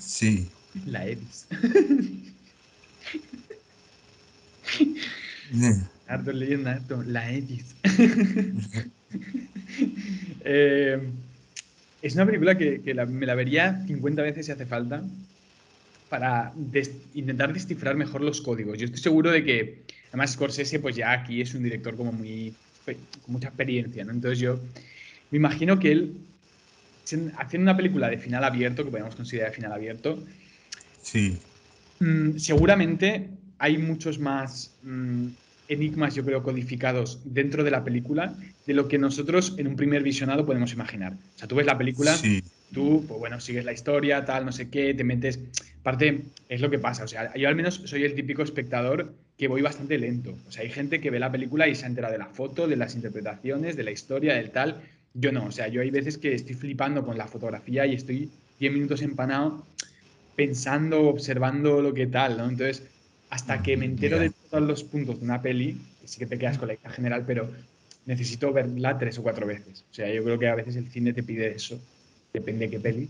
Sí. 0.00 0.48
La 0.86 1.06
Edis. 1.06 1.46
Harto 6.08 6.32
leyenda, 6.32 6.80
la 7.06 7.30
Edis. 7.30 7.74
Eh, 10.44 10.98
es 12.02 12.14
una 12.14 12.26
película 12.26 12.58
que, 12.58 12.80
me 13.08 13.26
la 13.26 13.34
vería 13.36 13.84
50 13.86 14.22
veces 14.22 14.46
si 14.46 14.52
hace 14.52 14.66
falta 14.66 15.04
para 16.08 16.52
intentar 17.14 17.52
descifrar 17.52 17.94
mejor 17.94 18.22
los 18.22 18.40
códigos. 18.40 18.76
Yo 18.76 18.86
estoy 18.86 19.00
seguro 19.00 19.30
de 19.30 19.44
que, 19.44 19.82
además, 20.08 20.32
Scorsese, 20.32 20.80
pues 20.80 20.96
ya 20.96 21.12
aquí 21.12 21.40
es 21.40 21.54
un 21.54 21.62
director 21.62 21.96
como 21.96 22.10
muy 22.10 22.54
con 22.84 22.96
mucha 23.28 23.48
experiencia, 23.48 24.04
¿no? 24.04 24.12
Entonces 24.12 24.40
yo 24.40 24.58
me 25.30 25.36
imagino 25.36 25.78
que 25.78 25.92
él, 25.92 26.16
haciendo 27.36 27.70
una 27.70 27.76
película 27.76 28.08
de 28.08 28.18
final 28.18 28.44
abierto, 28.44 28.84
que 28.84 28.90
podemos 28.90 29.14
considerar 29.14 29.50
de 29.50 29.56
final 29.56 29.72
abierto, 29.72 30.22
sí. 31.02 31.38
Mm, 32.00 32.36
seguramente 32.38 33.28
hay 33.62 33.78
muchos 33.78 34.18
más 34.18 34.72
mm, 34.82 35.28
enigmas, 35.68 36.16
yo 36.16 36.24
creo, 36.24 36.42
codificados 36.42 37.20
dentro 37.24 37.62
de 37.62 37.70
la 37.70 37.84
película 37.84 38.34
de 38.66 38.74
lo 38.74 38.88
que 38.88 38.98
nosotros 38.98 39.54
en 39.56 39.68
un 39.68 39.76
primer 39.76 40.02
visionado 40.02 40.44
podemos 40.44 40.72
imaginar. 40.72 41.12
O 41.12 41.38
sea, 41.38 41.46
tú 41.46 41.54
ves 41.54 41.66
la 41.66 41.78
película, 41.78 42.12
tú, 42.72 43.04
pues 43.06 43.20
bueno, 43.20 43.40
sigues 43.40 43.64
la 43.64 43.72
historia, 43.72 44.24
tal, 44.24 44.44
no 44.44 44.50
sé 44.50 44.68
qué, 44.68 44.94
te 44.94 45.04
metes. 45.04 45.38
Aparte, 45.80 46.22
es 46.48 46.60
lo 46.60 46.70
que 46.70 46.80
pasa. 46.80 47.04
O 47.04 47.06
sea, 47.06 47.32
yo 47.36 47.48
al 47.48 47.54
menos 47.54 47.82
soy 47.84 48.02
el 48.02 48.16
típico 48.16 48.42
espectador 48.42 49.14
que 49.38 49.46
voy 49.46 49.62
bastante 49.62 49.96
lento. 49.96 50.34
O 50.48 50.50
sea, 50.50 50.64
hay 50.64 50.70
gente 50.70 51.00
que 51.00 51.10
ve 51.10 51.20
la 51.20 51.30
película 51.30 51.68
y 51.68 51.76
se 51.76 51.86
entera 51.86 52.10
de 52.10 52.18
la 52.18 52.26
foto, 52.26 52.66
de 52.66 52.74
las 52.74 52.96
interpretaciones, 52.96 53.76
de 53.76 53.84
la 53.84 53.92
historia, 53.92 54.34
del 54.34 54.50
tal. 54.50 54.82
Yo 55.14 55.30
no. 55.30 55.46
O 55.46 55.52
sea, 55.52 55.68
yo 55.68 55.82
hay 55.82 55.90
veces 55.92 56.18
que 56.18 56.34
estoy 56.34 56.56
flipando 56.56 57.06
con 57.06 57.16
la 57.16 57.28
fotografía 57.28 57.86
y 57.86 57.94
estoy 57.94 58.28
10 58.58 58.72
minutos 58.72 59.02
empanado 59.02 59.64
pensando, 60.34 61.02
observando 61.02 61.80
lo 61.80 61.94
que 61.94 62.08
tal, 62.08 62.38
¿no? 62.38 62.48
Entonces, 62.48 62.82
hasta 63.32 63.62
que 63.62 63.78
me 63.78 63.86
entero 63.86 64.18
de 64.18 64.30
todos 64.50 64.62
los 64.62 64.84
puntos 64.84 65.18
de 65.18 65.24
una 65.24 65.40
peli, 65.40 65.80
sí 66.04 66.18
que 66.18 66.26
te 66.26 66.38
quedas 66.38 66.58
con 66.58 66.68
la 66.68 66.74
idea 66.74 66.90
general, 66.90 67.24
pero 67.26 67.48
necesito 68.04 68.52
verla 68.52 68.98
tres 68.98 69.18
o 69.18 69.22
cuatro 69.22 69.46
veces. 69.46 69.86
O 69.90 69.94
sea, 69.94 70.12
yo 70.12 70.22
creo 70.22 70.38
que 70.38 70.48
a 70.48 70.54
veces 70.54 70.76
el 70.76 70.90
cine 70.90 71.14
te 71.14 71.22
pide 71.22 71.50
eso, 71.50 71.80
depende 72.30 72.66
de 72.66 72.72
qué 72.72 72.78
peli. 72.78 73.08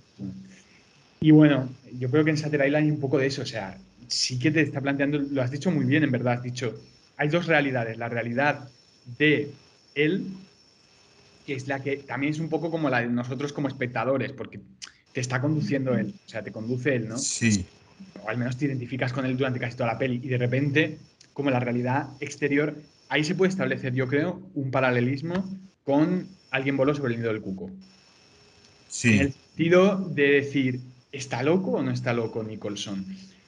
Y 1.20 1.32
bueno, 1.32 1.68
yo 1.98 2.08
creo 2.08 2.22
que 2.22 2.30
en 2.30 2.36
Satter 2.36 2.64
Island 2.64 2.84
hay 2.84 2.90
un 2.92 3.00
poco 3.00 3.18
de 3.18 3.26
eso, 3.26 3.42
o 3.42 3.46
sea, 3.46 3.76
sí 4.06 4.38
que 4.38 4.52
te 4.52 4.60
está 4.60 4.80
planteando, 4.80 5.18
lo 5.18 5.42
has 5.42 5.50
dicho 5.50 5.72
muy 5.72 5.86
bien, 5.86 6.04
en 6.04 6.12
verdad, 6.12 6.34
has 6.34 6.44
dicho, 6.44 6.80
hay 7.16 7.28
dos 7.28 7.46
realidades, 7.46 7.98
la 7.98 8.08
realidad 8.08 8.68
de 9.18 9.50
él, 9.96 10.24
que 11.44 11.54
es 11.54 11.66
la 11.66 11.82
que 11.82 11.96
también 11.96 12.32
es 12.32 12.38
un 12.38 12.48
poco 12.48 12.70
como 12.70 12.88
la 12.90 13.00
de 13.00 13.08
nosotros 13.08 13.52
como 13.52 13.66
espectadores, 13.66 14.30
porque 14.30 14.60
te 15.12 15.20
está 15.20 15.40
conduciendo 15.40 15.96
él, 15.96 16.14
o 16.24 16.28
sea, 16.28 16.44
te 16.44 16.52
conduce 16.52 16.94
él, 16.94 17.08
¿no? 17.08 17.18
Sí 17.18 17.66
o 18.24 18.28
al 18.28 18.38
menos 18.38 18.56
te 18.56 18.66
identificas 18.66 19.12
con 19.12 19.26
él 19.26 19.36
durante 19.36 19.58
casi 19.58 19.76
toda 19.76 19.92
la 19.92 19.98
peli, 19.98 20.20
y 20.22 20.28
de 20.28 20.38
repente, 20.38 20.98
como 21.32 21.50
la 21.50 21.60
realidad 21.60 22.08
exterior, 22.20 22.76
ahí 23.08 23.24
se 23.24 23.34
puede 23.34 23.50
establecer, 23.50 23.94
yo 23.94 24.08
creo, 24.08 24.40
un 24.54 24.70
paralelismo 24.70 25.44
con 25.84 26.28
alguien 26.50 26.76
voló 26.76 26.94
sobre 26.94 27.14
el 27.14 27.20
nido 27.20 27.32
del 27.32 27.42
cuco. 27.42 27.70
Sí. 28.88 29.14
En 29.14 29.20
el 29.20 29.32
sentido 29.32 29.96
de 30.10 30.30
decir, 30.30 30.80
¿está 31.10 31.42
loco 31.42 31.72
o 31.72 31.82
no 31.82 31.90
está 31.90 32.12
loco 32.12 32.42
Nicholson? 32.42 33.04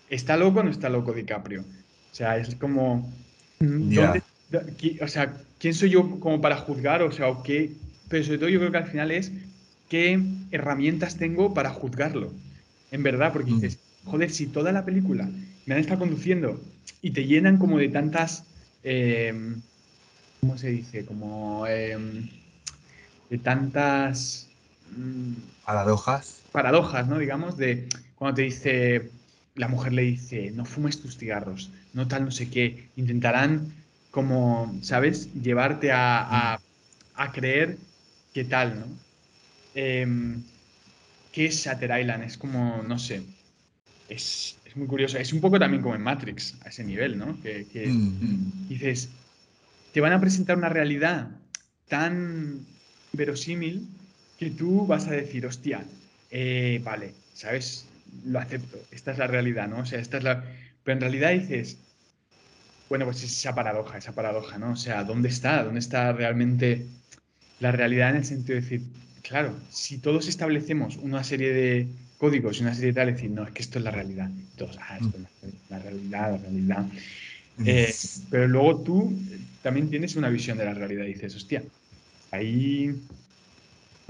¿Está 0.09 0.37
loco 0.37 0.61
o 0.61 0.63
no 0.63 0.71
está 0.71 0.89
loco 0.89 1.13
DiCaprio? 1.13 1.63
O 1.63 2.15
sea, 2.15 2.37
es 2.37 2.55
como... 2.57 3.13
o 3.61 5.09
sea, 5.09 5.37
¿quién 5.59 5.75
soy 5.75 5.91
yo 5.91 6.19
como 6.21 6.41
para 6.41 6.57
juzgar? 6.57 7.03
O 7.03 7.13
sea, 7.13 7.27
qué? 7.45 7.73
Pero 8.09 8.25
sobre 8.25 8.39
todo 8.39 8.49
yo 8.49 8.59
creo 8.59 8.71
que 8.71 8.79
al 8.79 8.87
final 8.87 9.11
es 9.11 9.33
qué 9.89 10.21
herramientas 10.51 11.17
tengo 11.17 11.55
para 11.55 11.71
juzgarlo. 11.71 12.33
En 12.91 13.03
verdad, 13.03 13.33
porque 13.33 13.51
mm. 13.51 13.61
Joder, 14.05 14.31
si 14.31 14.47
toda 14.47 14.73
la 14.73 14.85
película 14.85 15.29
me 15.67 15.75
han 15.75 15.81
estado 15.81 16.01
conduciendo 16.01 16.61
y 17.03 17.11
te 17.11 17.27
llenan 17.27 17.59
como 17.59 17.79
de 17.79 17.89
tantas, 17.89 18.45
em, 18.83 19.61
¿cómo 20.41 20.59
se 20.59 20.69
dice? 20.71 21.05
Como 21.05 21.67
em, 21.67 22.29
de 23.31 23.39
tantas... 23.39 24.49
Mm, 24.97 25.35
paradojas. 25.65 26.43
Paradojas, 26.53 27.09
¿no? 27.09 27.19
Digamos, 27.19 27.57
de 27.57 27.89
cuando 28.17 28.37
te 28.37 28.43
dice, 28.43 29.11
la 29.55 29.69
mujer 29.69 29.93
le 29.93 30.03
dice, 30.03 30.51
no 30.53 30.65
fumes 30.65 31.01
tus 31.01 31.17
cigarros, 31.17 31.71
no 31.93 32.07
tal, 32.09 32.25
no 32.25 32.31
sé 32.31 32.51
qué, 32.51 32.89
intentarán 32.97 33.73
como, 34.11 34.79
¿sabes? 34.83 35.33
Llevarte 35.35 35.93
a, 35.93 36.59
a, 37.17 37.33
creer 37.33 37.79
qué 38.33 38.45
tal, 38.45 38.81
¿no? 38.81 38.87
Eh, 39.75 40.07
¿Qué 41.33 41.47
es 41.47 41.65
Shatter 41.65 42.01
Island? 42.01 42.23
Es 42.23 42.39
como, 42.39 42.85
no 42.87 42.97
sé, 42.97 43.23
es, 44.09 44.57
muy 44.75 44.87
curioso. 44.87 45.19
Es 45.19 45.33
un 45.33 45.41
poco 45.41 45.59
también 45.59 45.83
como 45.83 45.95
en 45.95 46.03
Matrix, 46.03 46.57
a 46.65 46.69
ese 46.69 46.85
nivel, 46.85 47.19
¿no? 47.19 47.41
Que, 47.43 47.67
mm. 47.87 48.69
dices, 48.69 49.09
te 49.93 50.01
van 50.01 50.13
a 50.13 50.21
presentar 50.21 50.57
una 50.57 50.69
realidad 50.69 51.29
tan 51.89 52.67
verosímil 53.13 53.89
que 54.39 54.51
tú 54.51 54.87
vas 54.87 55.07
a 55.07 55.13
decir, 55.13 55.47
hostia, 55.47 55.85
eh, 56.31 56.81
vale, 56.83 57.13
¿sabes? 57.35 57.87
Lo 58.25 58.41
acepto, 58.41 58.79
esta 58.91 59.13
es 59.13 59.19
la 59.19 59.27
realidad, 59.27 59.69
¿no? 59.69 59.79
O 59.79 59.87
sea, 59.87 60.01
esta 60.01 60.19
es 60.19 60.25
la... 60.25 60.45
Pero 60.83 60.97
en 60.97 61.01
realidad 61.01 61.31
dices, 61.33 61.79
bueno, 62.89 63.07
pues 63.07 63.23
esa 63.23 63.55
paradoja, 63.55 63.99
esa 63.99 64.13
paradoja, 64.13 64.59
¿no? 64.59 64.73
O 64.73 64.77
sea, 64.77 65.05
¿dónde 65.05 65.29
está? 65.29 65.65
¿Dónde 65.65 65.81
está 65.81 66.13
realmente 66.13 66.87
la 67.61 67.73
realidad 67.73 68.11
en 68.11 68.17
el 68.17 68.25
sentido 68.25 68.57
de 68.57 68.61
decir, 68.61 68.83
claro, 69.23 69.55
si 69.71 69.99
todos 69.99 70.29
establecemos 70.29 70.97
una 70.97 71.25
serie 71.25 71.53
de 71.53 71.89
códigos 72.25 72.59
y 72.59 72.63
una 72.63 72.75
serie 72.75 72.93
de 72.93 72.95
tal, 72.95 73.13
decir, 73.13 73.31
no, 73.31 73.45
es 73.45 73.51
que 73.51 73.61
esto 73.61 73.79
es 73.79 73.85
la 73.85 73.91
realidad. 73.91 74.31
Todos, 74.57 74.79
ah, 74.81 74.97
esto 74.99 75.19
es 75.43 75.53
la, 75.69 75.79
realidad, 75.79 76.31
la 76.31 76.39
realidad. 76.39 76.87
Eh, 77.67 77.95
pero 78.31 78.49
luego 78.49 78.81
tú 78.81 79.13
también 79.63 79.91
tienes 79.91 80.17
una 80.17 80.31
visión 80.31 80.57
de 80.57 80.65
la 80.65 80.73
realidad 80.73 81.05
y 81.05 81.13
dices, 81.13 81.37
hostia, 81.37 81.63
ahí, 82.31 82.99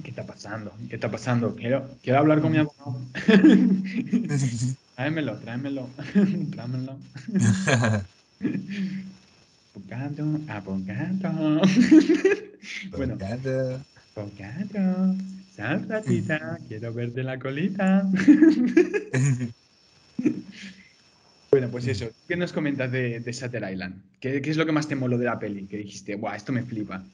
¿qué 0.05 0.11
está 0.11 0.25
pasando? 0.25 0.73
¿Qué 0.89 0.95
está 0.95 1.11
pasando? 1.11 1.57
Quiero, 1.57 1.91
quiero 2.05 2.21
hablar 2.21 2.41
con 2.41 2.53
mi 2.53 2.59
abogado. 2.59 3.01
tráemelo, 4.95 5.37
tráemelo, 5.39 5.89
tráemelo. 6.53 6.97
Abogado, 9.75 10.39
abogado. 10.47 11.63
bueno, 12.97 13.19
abogado. 14.15 15.17
Sal, 15.55 15.89
ratita, 15.89 16.59
quiero 16.67 16.93
verte 16.93 17.23
la 17.23 17.39
colita. 17.39 18.05
bueno, 21.53 21.69
pues 21.69 21.87
eso. 21.87 22.11
¿Qué 22.27 22.37
nos 22.37 22.53
comentas 22.53 22.91
de, 22.91 23.21
de 23.21 23.33
Shutter 23.33 23.71
Island? 23.71 24.03
¿Qué, 24.19 24.43
es 24.45 24.57
lo 24.57 24.67
que 24.67 24.73
más 24.73 24.89
te 24.89 24.97
moló 24.97 25.17
de 25.17 25.27
la 25.27 25.39
peli? 25.39 25.67
Que 25.67 25.77
dijiste, 25.79 26.17
guau, 26.17 26.35
esto 26.35 26.53
me 26.53 26.65
flipa. 26.65 27.05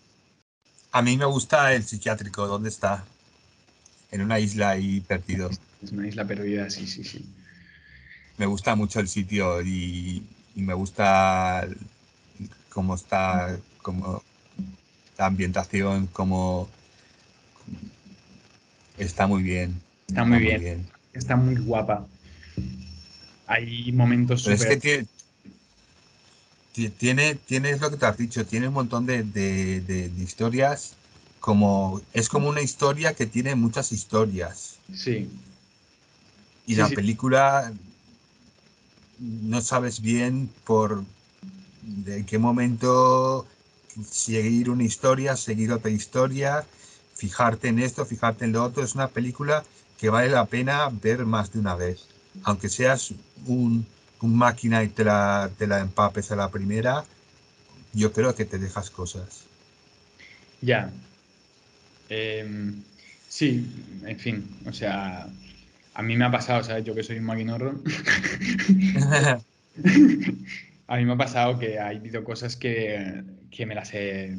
A 0.92 1.02
mí 1.02 1.18
me 1.18 1.26
gusta 1.26 1.74
el 1.74 1.82
psiquiátrico. 1.82 2.46
¿Dónde 2.46 2.70
está? 2.70 3.04
En 4.10 4.22
una 4.22 4.40
isla 4.40 4.70
ahí 4.70 5.02
perdido. 5.02 5.50
Es 5.82 5.92
una 5.92 6.08
isla 6.08 6.24
perdida, 6.24 6.70
sí, 6.70 6.86
sí, 6.86 7.04
sí. 7.04 7.26
Me 8.38 8.46
gusta 8.46 8.74
mucho 8.74 9.00
el 9.00 9.08
sitio 9.08 9.60
y, 9.60 10.22
me 10.54 10.72
gusta 10.72 11.68
cómo 12.70 12.94
está, 12.94 13.58
como 13.82 14.22
la 15.18 15.26
ambientación, 15.26 16.06
cómo 16.06 16.70
Está 19.00 19.26
muy 19.26 19.42
bien. 19.42 19.80
Está, 20.08 20.24
muy, 20.24 20.38
bien. 20.38 20.86
Está 21.12 21.36
muy 21.36 21.56
guapa. 21.56 22.06
Hay 23.46 23.90
momentos 23.92 24.44
Pero 24.44 24.56
Es 24.56 24.80
que 24.80 25.06
tiene, 26.88 27.34
tiene, 27.34 27.76
lo 27.76 27.90
que 27.90 27.96
te 27.96 28.06
has 28.06 28.16
dicho, 28.16 28.46
tiene 28.46 28.68
un 28.68 28.74
montón 28.74 29.06
de, 29.06 30.10
historias 30.18 30.94
como 31.40 32.02
es 32.12 32.28
como 32.28 32.50
una 32.50 32.60
historia 32.60 33.14
que 33.14 33.26
tiene 33.26 33.54
muchas 33.54 33.92
historias. 33.92 34.76
Sí. 34.94 35.30
Y 36.66 36.74
la 36.74 36.88
película 36.88 37.72
no 39.18 39.60
sabes 39.62 40.00
bien 40.00 40.50
por 40.64 41.02
de 41.82 42.26
qué 42.26 42.38
momento 42.38 43.46
seguir 44.08 44.68
una 44.68 44.84
historia, 44.84 45.36
seguir 45.36 45.72
otra 45.72 45.90
historia, 45.90 46.66
fijarte 47.20 47.68
en 47.68 47.78
esto, 47.78 48.06
fijarte 48.06 48.46
en 48.46 48.52
lo 48.52 48.64
otro. 48.64 48.82
Es 48.82 48.94
una 48.94 49.08
película 49.08 49.62
que 49.98 50.08
vale 50.08 50.30
la 50.30 50.46
pena 50.46 50.88
ver 50.90 51.26
más 51.26 51.52
de 51.52 51.58
una 51.58 51.74
vez. 51.74 52.06
Aunque 52.44 52.70
seas 52.70 53.12
un, 53.46 53.86
máquina 54.22 54.82
y 54.82 54.88
te 54.88 55.04
la, 55.04 55.50
te 55.58 55.66
la 55.66 55.80
empapes 55.80 56.30
a 56.32 56.36
la 56.36 56.50
primera, 56.50 57.04
yo 57.92 58.10
creo 58.12 58.34
que 58.34 58.46
te 58.46 58.58
dejas 58.58 58.88
cosas. 58.88 59.44
Ya. 60.62 60.90
Em, 62.08 62.82
sí, 63.28 63.66
en 64.06 64.18
fin, 64.18 64.58
o 64.66 64.72
sea, 64.72 65.28
a 65.94 66.02
mí 66.02 66.16
me 66.16 66.24
ha 66.24 66.30
pasado, 66.30 66.62
¿sabes? 66.64 66.84
Yo 66.84 66.94
que 66.94 67.02
soy 67.02 67.18
un 67.18 67.24
maquinorro. 67.24 67.74
a 70.86 70.96
mí 70.96 71.04
me 71.04 71.12
ha 71.12 71.16
pasado 71.16 71.58
que 71.58 71.78
ha 71.78 71.88
habido 71.88 72.24
cosas 72.24 72.56
que, 72.56 73.22
que 73.50 73.66
me 73.66 73.74
las 73.74 73.92
he 73.92 74.38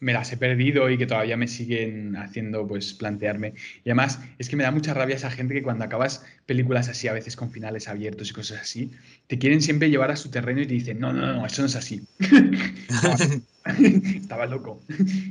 me 0.00 0.12
las 0.12 0.32
he 0.32 0.36
perdido 0.36 0.88
y 0.90 0.98
que 0.98 1.06
todavía 1.06 1.36
me 1.36 1.48
siguen 1.48 2.16
haciendo 2.16 2.66
pues 2.66 2.94
plantearme. 2.94 3.54
Y 3.84 3.90
además 3.90 4.20
es 4.38 4.48
que 4.48 4.56
me 4.56 4.64
da 4.64 4.70
mucha 4.70 4.94
rabia 4.94 5.16
esa 5.16 5.30
gente 5.30 5.54
que 5.54 5.62
cuando 5.62 5.84
acabas 5.84 6.24
películas 6.46 6.88
así, 6.88 7.08
a 7.08 7.12
veces 7.12 7.36
con 7.36 7.50
finales 7.50 7.88
abiertos 7.88 8.30
y 8.30 8.32
cosas 8.32 8.60
así, 8.60 8.90
te 9.26 9.38
quieren 9.38 9.60
siempre 9.60 9.90
llevar 9.90 10.10
a 10.10 10.16
su 10.16 10.30
terreno 10.30 10.60
y 10.60 10.66
te 10.66 10.74
dicen, 10.74 11.00
no, 11.00 11.12
no, 11.12 11.32
no, 11.32 11.46
eso 11.46 11.62
no 11.62 11.66
es 11.66 11.76
así. 11.76 12.02
Estaba 14.16 14.46
loco. 14.46 14.82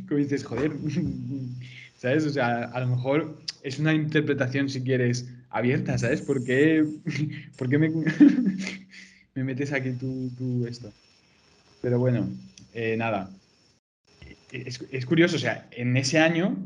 Como 0.07 0.19
dices, 0.19 0.43
joder, 0.43 0.71
¿sabes? 1.97 2.25
O 2.25 2.29
sea, 2.29 2.63
a 2.63 2.79
lo 2.79 2.87
mejor 2.87 3.37
es 3.63 3.79
una 3.79 3.93
interpretación, 3.93 4.69
si 4.69 4.81
quieres, 4.81 5.27
abierta, 5.49 5.97
¿sabes? 5.97 6.21
¿Por 6.21 6.43
qué, 6.43 6.85
me, 7.67 7.89
me 9.35 9.43
metes 9.43 9.73
aquí 9.73 9.91
tú, 9.91 10.65
esto? 10.67 10.91
Pero 11.81 11.99
bueno, 11.99 12.29
eh, 12.73 12.95
nada, 12.97 13.29
es, 14.51 15.05
curioso, 15.05 15.35
o 15.35 15.39
sea, 15.39 15.67
en 15.71 15.97
ese 15.97 16.19
año 16.19 16.57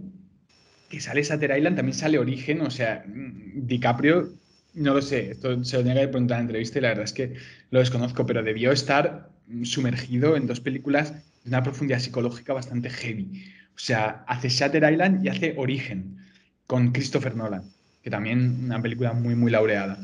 que 0.89 0.99
sale 0.99 1.23
Sater 1.23 1.55
Island, 1.55 1.77
también 1.77 1.97
sale 1.97 2.19
Origen, 2.19 2.61
o 2.61 2.69
sea, 2.69 3.03
mm, 3.07 3.65
DiCaprio, 3.67 4.33
no 4.73 4.93
lo 4.93 5.01
sé, 5.01 5.31
esto 5.31 5.63
se 5.63 5.77
lo 5.77 5.83
tenía 5.83 6.01
que 6.01 6.07
preguntar 6.09 6.35
en 6.35 6.45
la 6.45 6.49
entrevista 6.49 6.79
y 6.79 6.81
la 6.81 6.89
verdad 6.89 7.05
es 7.05 7.13
que 7.13 7.33
lo 7.71 7.79
desconozco, 7.79 8.25
pero 8.25 8.43
debió 8.43 8.71
estar 8.71 9.29
sumergido 9.63 10.35
en 10.35 10.47
dos 10.47 10.59
películas 10.59 11.13
de 11.13 11.49
una 11.49 11.63
profundidad 11.63 11.99
psicológica 11.99 12.53
bastante 12.53 12.89
heavy. 12.89 13.43
O 13.75 13.79
sea, 13.79 14.23
hace 14.27 14.49
Shatter 14.49 14.89
Island 14.91 15.25
y 15.25 15.29
hace 15.29 15.55
Origen 15.57 16.17
con 16.67 16.91
Christopher 16.91 17.35
Nolan, 17.35 17.63
que 18.03 18.09
también 18.09 18.65
una 18.65 18.81
película 18.81 19.13
muy, 19.13 19.35
muy 19.35 19.51
laureada. 19.51 19.97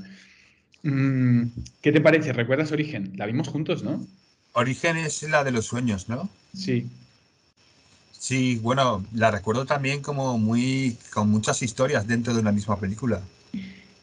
Mm, 0.84 1.48
¿Qué 1.82 1.92
te 1.92 2.02
parece? 2.02 2.34
¿Recuerdas 2.34 2.72
Origen? 2.72 3.14
La 3.16 3.26
vimos 3.26 3.48
juntos, 3.48 3.84
¿no? 3.84 4.06
Origen 4.54 4.98
es 4.98 5.24
la 5.24 5.44
de 5.44 5.52
los 5.52 5.66
sueños, 5.66 6.10
¿no? 6.10 6.30
Sí. 6.54 6.90
Sí, 8.20 8.60
bueno, 8.62 9.06
la 9.14 9.32
recuerdo 9.32 9.66
también 9.66 10.02
como 10.02 10.38
muy 10.38 10.98
con 11.14 11.30
muchas 11.30 11.62
historias 11.62 12.08
dentro 12.08 12.34
de 12.34 12.40
una 12.40 12.52
misma 12.52 12.80
película. 12.80 13.22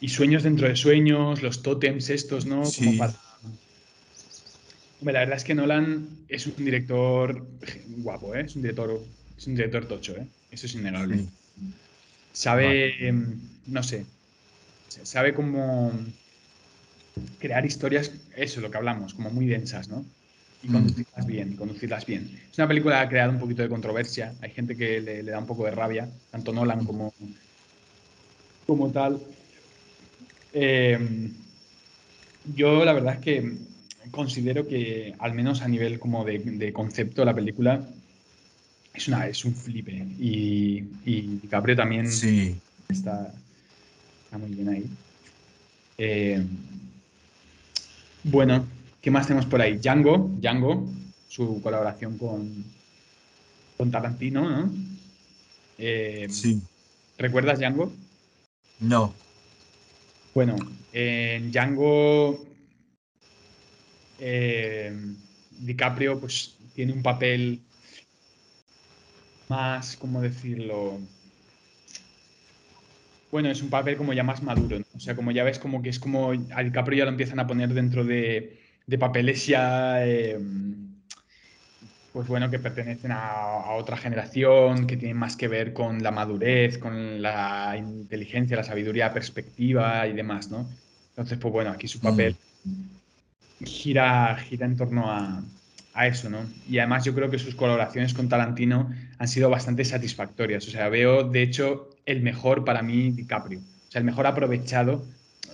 Y 0.00 0.09
sueños 0.09 0.42
dentro 0.42 0.68
de 0.68 0.77
sueños, 0.77 1.42
los 1.42 1.62
tótems 1.62 2.11
estos, 2.11 2.46
¿no? 2.46 2.64
Sí. 2.64 2.98
la 2.98 3.12
verdad 5.03 5.37
es 5.37 5.44
que 5.44 5.55
Nolan 5.55 6.09
es 6.29 6.46
un 6.46 6.64
director 6.64 7.46
guapo, 7.98 8.35
¿eh? 8.35 8.42
Es 8.42 8.55
un 8.57 8.62
director, 8.62 9.00
es 9.37 9.46
un 9.46 9.55
director 9.55 9.87
tocho, 9.87 10.16
¿eh? 10.16 10.27
Eso 10.50 10.66
es 10.66 10.74
innegable. 10.74 11.27
Sabe, 12.33 13.07
em, 13.07 13.38
no 13.66 13.83
sé, 13.83 14.07
sabe 15.03 15.35
cómo 15.35 15.92
crear 17.38 17.64
historias, 17.64 18.12
eso, 18.37 18.61
lo 18.61 18.70
que 18.70 18.77
hablamos, 18.77 19.14
como 19.14 19.31
muy 19.31 19.46
densas, 19.46 19.88
¿no? 19.88 20.05
Y 20.64 20.68
mm. 20.68 20.72
conducirlas 20.72 21.27
bien, 21.27 21.53
y 21.53 21.57
conducirlas 21.57 22.07
bien. 22.07 22.40
Es 22.50 22.59
una 22.59 22.68
película 22.68 22.96
que 22.96 23.05
ha 23.05 23.09
creado 23.09 23.33
un 23.33 23.38
poquito 23.38 23.62
de 23.62 23.68
controversia. 23.68 24.35
Hay 24.40 24.50
gente 24.50 24.77
que 24.77 25.00
le, 25.00 25.22
da 25.22 25.38
un 25.38 25.46
poco 25.46 25.64
de 25.64 25.70
rabia, 25.70 26.09
tanto 26.31 26.53
Nolan 26.53 26.85
como, 26.85 27.12
como 28.66 28.90
tal. 28.90 29.20
Em, 30.53 31.33
yo 32.55 32.85
la 32.85 32.92
verdad 32.92 33.14
es 33.14 33.20
que 33.20 33.53
considero 34.11 34.66
que, 34.66 35.14
al 35.18 35.35
menos 35.35 35.62
a 35.62 35.68
nivel 35.68 35.98
como 35.98 36.24
de, 36.24 36.72
concepto, 36.72 37.24
la 37.24 37.35
película 37.35 37.87
es, 38.94 39.09
una, 39.09 39.27
es 39.27 39.44
un 39.44 39.55
flipe. 39.55 40.07
Y, 40.18 40.85
y 41.05 41.40
también 41.77 42.11
sí. 42.11 42.57
está, 42.88 43.33
está 44.24 44.38
muy 44.38 44.50
bien 44.50 44.68
ahí. 44.68 44.85
Eh, 45.98 46.42
bueno, 48.24 48.66
¿qué 49.05 49.11
más 49.11 49.27
tenemos 49.27 49.45
por 49.45 49.61
ahí? 49.61 49.77
Django, 49.77 50.31
Django, 50.40 50.88
su 51.29 51.61
colaboración 51.61 52.17
con, 52.17 52.64
con 53.77 53.90
Tarantino, 53.90 54.49
¿no? 54.49 54.73
Eh, 55.77 56.27
sí. 56.31 56.62
¿Recuerdas 57.19 57.59
Django? 57.59 57.93
No. 58.81 59.12
Bueno, 60.35 60.57
en 60.95 61.53
Django 61.53 62.47
eh, 64.19 64.97
DiCaprio 65.51 66.19
pues 66.19 66.57
tiene 66.75 66.95
un 66.95 67.03
papel 67.03 67.61
más, 69.51 69.99
¿cómo 69.99 70.23
decirlo? 70.23 70.99
Bueno, 73.31 73.51
es 73.51 73.61
un 73.61 73.69
papel 73.69 73.99
como 73.99 74.14
ya 74.14 74.23
más 74.23 74.43
maduro, 74.43 74.79
¿no? 74.79 74.87
O 74.95 75.01
sea, 75.01 75.14
como 75.14 75.31
ya 75.31 75.45
ves, 75.45 75.59
como 75.59 75.83
que 75.83 75.90
es 75.90 75.99
como 75.99 76.31
a 76.31 76.62
DiCaprio 76.62 76.99
ya 77.01 77.05
lo 77.05 77.11
empiezan 77.11 77.38
a 77.38 77.47
poner 77.47 77.75
dentro 77.75 78.03
de, 78.03 78.63
papeles 78.99 79.47
ya, 79.47 80.05
em, 80.05 81.01
pues 82.12 82.29
bueno, 82.29 82.51
que 82.51 82.59
pertenecen 82.59 83.12
a, 83.12 83.73
otra 83.73 83.97
generación, 83.97 84.87
que 84.87 84.97
tienen 84.97 85.16
más 85.16 85.37
que 85.37 85.49
ver 85.49 85.73
con 85.73 86.03
la 86.03 86.11
madurez, 86.11 86.79
con 86.79 87.20
la 87.20 87.75
inteligencia, 87.77 88.57
la 88.57 88.64
sabiduría, 88.64 89.12
perspectiva 89.12 90.07
y 90.07 90.12
demás, 90.12 90.51
¿no? 90.51 90.68
Entonces, 91.11 91.38
pues 91.38 91.53
bueno, 91.53 91.70
aquí 91.70 91.88
su 91.88 92.01
papel 92.01 92.37
mm. 92.64 93.64
gira, 93.64 94.37
gira 94.37 94.66
en 94.66 94.77
torno 94.77 95.11
a, 95.11 95.42
a 95.94 96.07
eso, 96.09 96.29
¿no? 96.29 96.44
Y 96.68 96.79
además 96.79 97.05
yo 97.05 97.14
creo 97.14 97.31
que 97.31 97.38
sus 97.38 97.55
colaboraciones 97.55 98.14
con 98.14 98.29
Tarantino 98.29 98.90
han 99.18 99.29
sido 99.29 99.49
bastante 99.49 99.85
satisfactorias. 99.85 100.66
O 100.66 100.70
sea, 100.70 100.88
veo, 100.88 101.25
de 101.25 101.42
hecho, 101.42 101.90
el 102.05 102.20
mejor 102.20 102.64
para 102.64 102.83
mí 102.83 103.11
DiCaprio. 103.12 103.61
O 103.61 103.90
sea, 103.90 104.01
el 104.01 104.05
mejor 104.05 104.27
aprovechado 104.27 105.05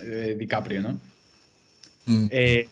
eh, 0.01 0.35
DiCaprio, 0.37 0.81
¿no? 0.81 0.99
Mm. 2.07 2.27
Eh, 2.31 2.67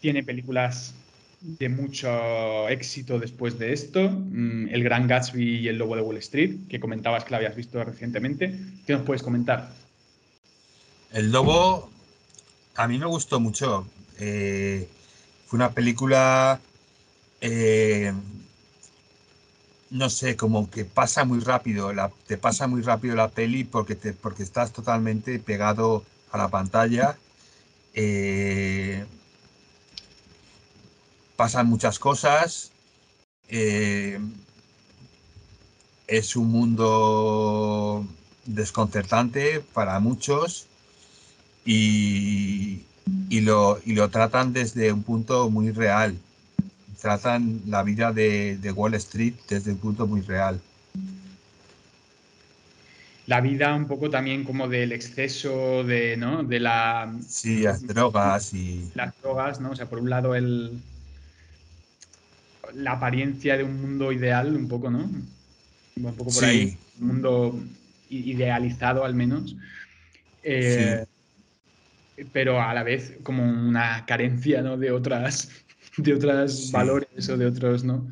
tiene 0.00 0.22
películas 0.22 0.94
de 1.40 1.68
mucho 1.68 2.68
éxito 2.68 3.18
después 3.18 3.58
de 3.58 3.72
esto. 3.72 4.10
Mm, 4.10 4.68
el 4.70 4.82
Gran 4.82 5.06
Gatsby 5.06 5.60
y 5.60 5.68
El 5.68 5.78
Lobo 5.78 5.96
de 5.96 6.02
Wall 6.02 6.16
Street, 6.18 6.56
que 6.68 6.80
comentabas 6.80 7.24
que 7.24 7.30
la 7.30 7.36
habías 7.38 7.56
visto 7.56 7.82
recientemente. 7.82 8.58
¿Qué 8.86 8.92
nos 8.92 9.02
puedes 9.02 9.22
comentar? 9.22 9.72
El 11.12 11.30
Lobo 11.30 11.90
a 12.74 12.88
mí 12.88 12.98
me 12.98 13.06
gustó 13.06 13.40
mucho. 13.40 13.86
Eh, 14.18 14.88
fue 15.46 15.56
una 15.58 15.70
película 15.70 16.60
eh, 17.40 18.12
no 19.90 20.10
sé, 20.10 20.36
como 20.36 20.70
que 20.70 20.84
pasa 20.84 21.24
muy 21.24 21.40
rápido, 21.40 21.90
te 22.26 22.36
pasa 22.36 22.66
muy 22.66 22.82
rápido 22.82 23.14
la 23.16 23.28
peli 23.28 23.64
porque, 23.64 23.94
te, 23.94 24.12
porque 24.12 24.42
estás 24.42 24.72
totalmente 24.72 25.38
pegado 25.38 26.04
a 26.30 26.38
la 26.38 26.48
pantalla. 26.48 27.16
Eh, 27.94 29.04
pasan 31.38 31.68
muchas 31.68 31.98
cosas. 32.00 32.72
Eh, 33.48 34.18
es 36.08 36.36
un 36.36 36.50
mundo 36.50 38.04
desconcertante 38.44 39.60
para 39.72 40.00
muchos 40.00 40.66
y, 41.64 42.82
lo, 43.30 43.78
y 43.86 43.92
lo 43.92 44.10
tratan 44.10 44.52
desde 44.52 44.92
un 44.92 45.04
punto 45.04 45.48
muy 45.48 45.70
real 45.70 46.18
tratan 47.00 47.62
la 47.66 47.82
vida 47.82 48.12
de, 48.12 48.72
Wall 48.74 48.94
Street 48.94 49.34
desde 49.48 49.72
un 49.72 49.78
punto 49.78 50.06
muy 50.06 50.20
real. 50.22 50.60
La 53.26 53.40
vida 53.40 53.74
un 53.74 53.86
poco 53.86 54.08
también 54.08 54.42
como 54.42 54.68
del 54.68 54.92
exceso 54.92 55.84
de, 55.84 56.16
¿no? 56.16 56.42
De 56.42 56.60
la... 56.60 57.14
Sí, 57.26 57.60
las 57.60 57.86
drogas 57.86 58.54
y... 58.54 58.90
Las 58.94 59.14
drogas, 59.20 59.60
¿no? 59.60 59.70
O 59.70 59.76
sea, 59.76 59.86
por 59.86 60.00
un 60.00 60.10
lado 60.10 60.34
el... 60.34 60.80
La 62.74 62.92
apariencia 62.92 63.56
de 63.56 63.64
un 63.64 63.80
mundo 63.80 64.12
ideal, 64.12 64.54
un 64.54 64.68
poco, 64.68 64.90
¿no? 64.90 65.10
Un 65.96 66.14
poco 66.14 66.30
por 66.32 66.44
ahí. 66.44 66.76
Un 67.00 67.06
mundo 67.06 67.60
idealizado 68.10 69.04
al 69.04 69.14
menos. 69.14 69.56
Eh, 70.42 71.04
pero 72.32 72.60
a 72.60 72.74
la 72.74 72.82
vez 72.82 73.16
como 73.22 73.42
una 73.42 74.04
carencia, 74.06 74.62
¿no? 74.62 74.76
De 74.76 74.90
otras 74.90 75.50
de 75.98 76.14
otros 76.14 76.70
valores 76.70 77.28
o 77.28 77.36
de 77.36 77.46
otros, 77.46 77.84
¿no? 77.84 78.08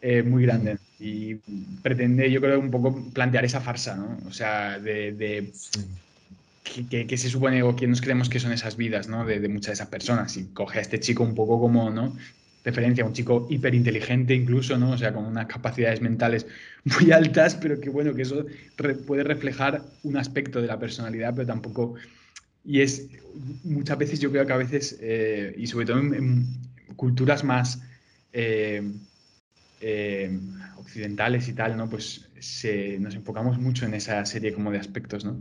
Eh, 0.00 0.22
muy 0.22 0.44
grande. 0.44 0.78
Y 1.00 1.36
pretende, 1.82 2.30
yo 2.30 2.40
creo, 2.40 2.60
un 2.60 2.70
poco 2.70 3.10
plantear 3.12 3.44
esa 3.44 3.60
farsa, 3.60 3.96
¿no? 3.96 4.18
O 4.28 4.32
sea, 4.32 4.78
de, 4.78 5.52
que, 6.90 7.16
se 7.16 7.30
supone 7.30 7.62
o 7.62 7.74
quién 7.74 7.90
nos 7.90 8.00
creemos 8.00 8.28
que 8.28 8.40
son 8.40 8.52
esas 8.52 8.76
vidas, 8.76 9.08
¿no? 9.08 9.24
De, 9.24 9.40
muchas 9.48 9.66
de 9.66 9.72
esas 9.74 9.88
personas. 9.88 10.36
Y 10.36 10.46
coge 10.46 10.78
a 10.78 10.82
este 10.82 11.00
chico 11.00 11.22
un 11.22 11.34
poco 11.34 11.60
como, 11.60 11.90
¿no? 11.90 12.16
Referencia 12.68 13.02
a 13.02 13.06
un 13.06 13.14
chico 13.14 13.46
hiperinteligente 13.48 14.34
incluso, 14.34 14.76
¿no? 14.76 14.90
O 14.90 14.98
sea, 14.98 15.14
con 15.14 15.24
unas 15.24 15.46
capacidades 15.46 16.02
mentales 16.02 16.46
muy 16.84 17.12
altas, 17.12 17.54
pero 17.54 17.80
que 17.80 17.88
bueno, 17.88 18.14
que 18.14 18.22
eso 18.22 18.44
puede 19.06 19.24
reflejar 19.24 19.82
un 20.02 20.18
aspecto 20.18 20.60
de 20.60 20.66
la 20.66 20.78
personalidad, 20.78 21.34
pero 21.34 21.46
tampoco... 21.46 21.94
Y 22.66 22.82
es, 22.82 23.08
muchas 23.64 23.96
veces 23.96 24.20
yo 24.20 24.30
creo 24.30 24.44
que 24.44 24.52
a 24.52 24.58
veces, 24.58 24.98
eh, 25.00 25.54
y 25.56 25.66
sobre 25.66 25.86
todo 25.86 25.98
en, 25.98 26.46
culturas 26.96 27.42
más 27.42 27.80
eh, 28.34 28.82
eh, 29.80 30.38
occidentales 30.76 31.48
y 31.48 31.54
tal, 31.54 31.74
¿no? 31.74 31.88
Pues 31.88 32.28
nos 33.00 33.14
enfocamos 33.14 33.58
mucho 33.58 33.86
en 33.86 33.94
esa 33.94 34.26
serie 34.26 34.52
como 34.52 34.70
de 34.70 34.78
aspectos, 34.78 35.24
¿no? 35.24 35.40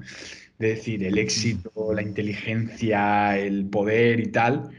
De 0.60 0.70
decir, 0.70 1.04
el 1.04 1.18
éxito, 1.18 1.94
la 1.94 2.02
inteligencia, 2.02 3.38
el 3.38 3.66
poder 3.66 4.22
y 4.22 4.28
tal. 4.28 4.72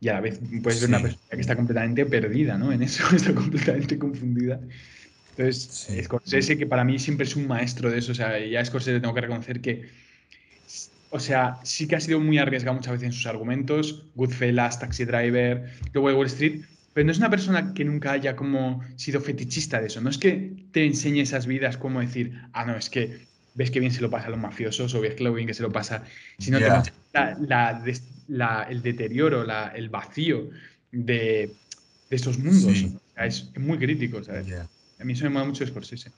Y 0.00 0.08
a 0.08 0.14
la 0.14 0.20
vez 0.20 0.40
puedes 0.62 0.80
ver 0.80 0.90
una 0.90 1.02
persona 1.02 1.28
que 1.30 1.40
está 1.40 1.56
completamente 1.56 2.06
perdida, 2.06 2.56
¿no? 2.56 2.72
En 2.72 2.82
eso, 2.82 3.04
está 3.16 3.34
completamente 3.34 3.98
confundida. 3.98 4.60
Entonces, 5.36 6.04
Scorsese, 6.04 6.58
que 6.58 6.66
para 6.66 6.84
mí 6.84 6.98
siempre 6.98 7.24
es 7.24 7.36
un 7.36 7.46
maestro 7.46 7.90
de 7.90 7.98
eso, 7.98 8.12
o 8.12 8.14
sea, 8.14 8.38
ya 8.44 8.64
Scorsese 8.64 9.00
tengo 9.00 9.14
que 9.14 9.20
reconocer 9.20 9.60
que 9.60 9.88
o 11.10 11.20
sea, 11.20 11.58
sí 11.62 11.86
que 11.86 11.96
ha 11.96 12.00
sido 12.00 12.20
muy 12.20 12.38
arriesgado 12.38 12.76
muchas 12.76 12.92
veces 12.92 13.06
en 13.06 13.12
sus 13.12 13.26
argumentos, 13.26 14.04
Goodfellas, 14.14 14.78
Taxi 14.78 15.04
Driver, 15.04 15.72
luego 15.92 16.08
de 16.08 16.14
Wall 16.14 16.26
Street, 16.26 16.62
pero 16.92 17.06
no 17.06 17.12
es 17.12 17.18
una 17.18 17.30
persona 17.30 17.72
que 17.72 17.84
nunca 17.84 18.12
haya 18.12 18.36
como 18.36 18.82
sido 18.96 19.20
fetichista 19.20 19.80
de 19.80 19.86
eso, 19.86 20.00
no 20.00 20.10
es 20.10 20.18
que 20.18 20.52
te 20.72 20.84
enseñe 20.84 21.20
esas 21.20 21.46
vidas 21.46 21.76
como 21.76 22.00
decir, 22.00 22.32
ah, 22.52 22.64
no, 22.64 22.76
es 22.76 22.90
que 22.90 23.26
ves 23.54 23.70
que 23.70 23.80
bien 23.80 23.92
se 23.92 24.02
lo 24.02 24.10
pasa 24.10 24.26
a 24.26 24.30
los 24.30 24.38
mafiosos 24.38 24.94
o 24.94 25.00
ves 25.00 25.14
que 25.14 25.24
lo 25.24 25.32
bien 25.32 25.46
que 25.46 25.54
se 25.54 25.62
lo 25.62 25.72
pasa, 25.72 26.04
sino 26.38 26.58
el 28.28 28.82
deterioro, 28.82 29.44
el 29.74 29.88
vacío 29.88 30.50
de, 30.92 31.54
de 32.10 32.16
estos 32.16 32.38
mundos. 32.38 32.86
es 33.16 33.50
muy 33.56 33.78
crítico, 33.78 34.22
¿sabes? 34.22 34.46
A 34.98 35.04
mí 35.04 35.12
eso 35.12 35.24
me 35.24 35.30
mola 35.30 35.46
mucho 35.46 35.66
Scorsese. 35.66 36.10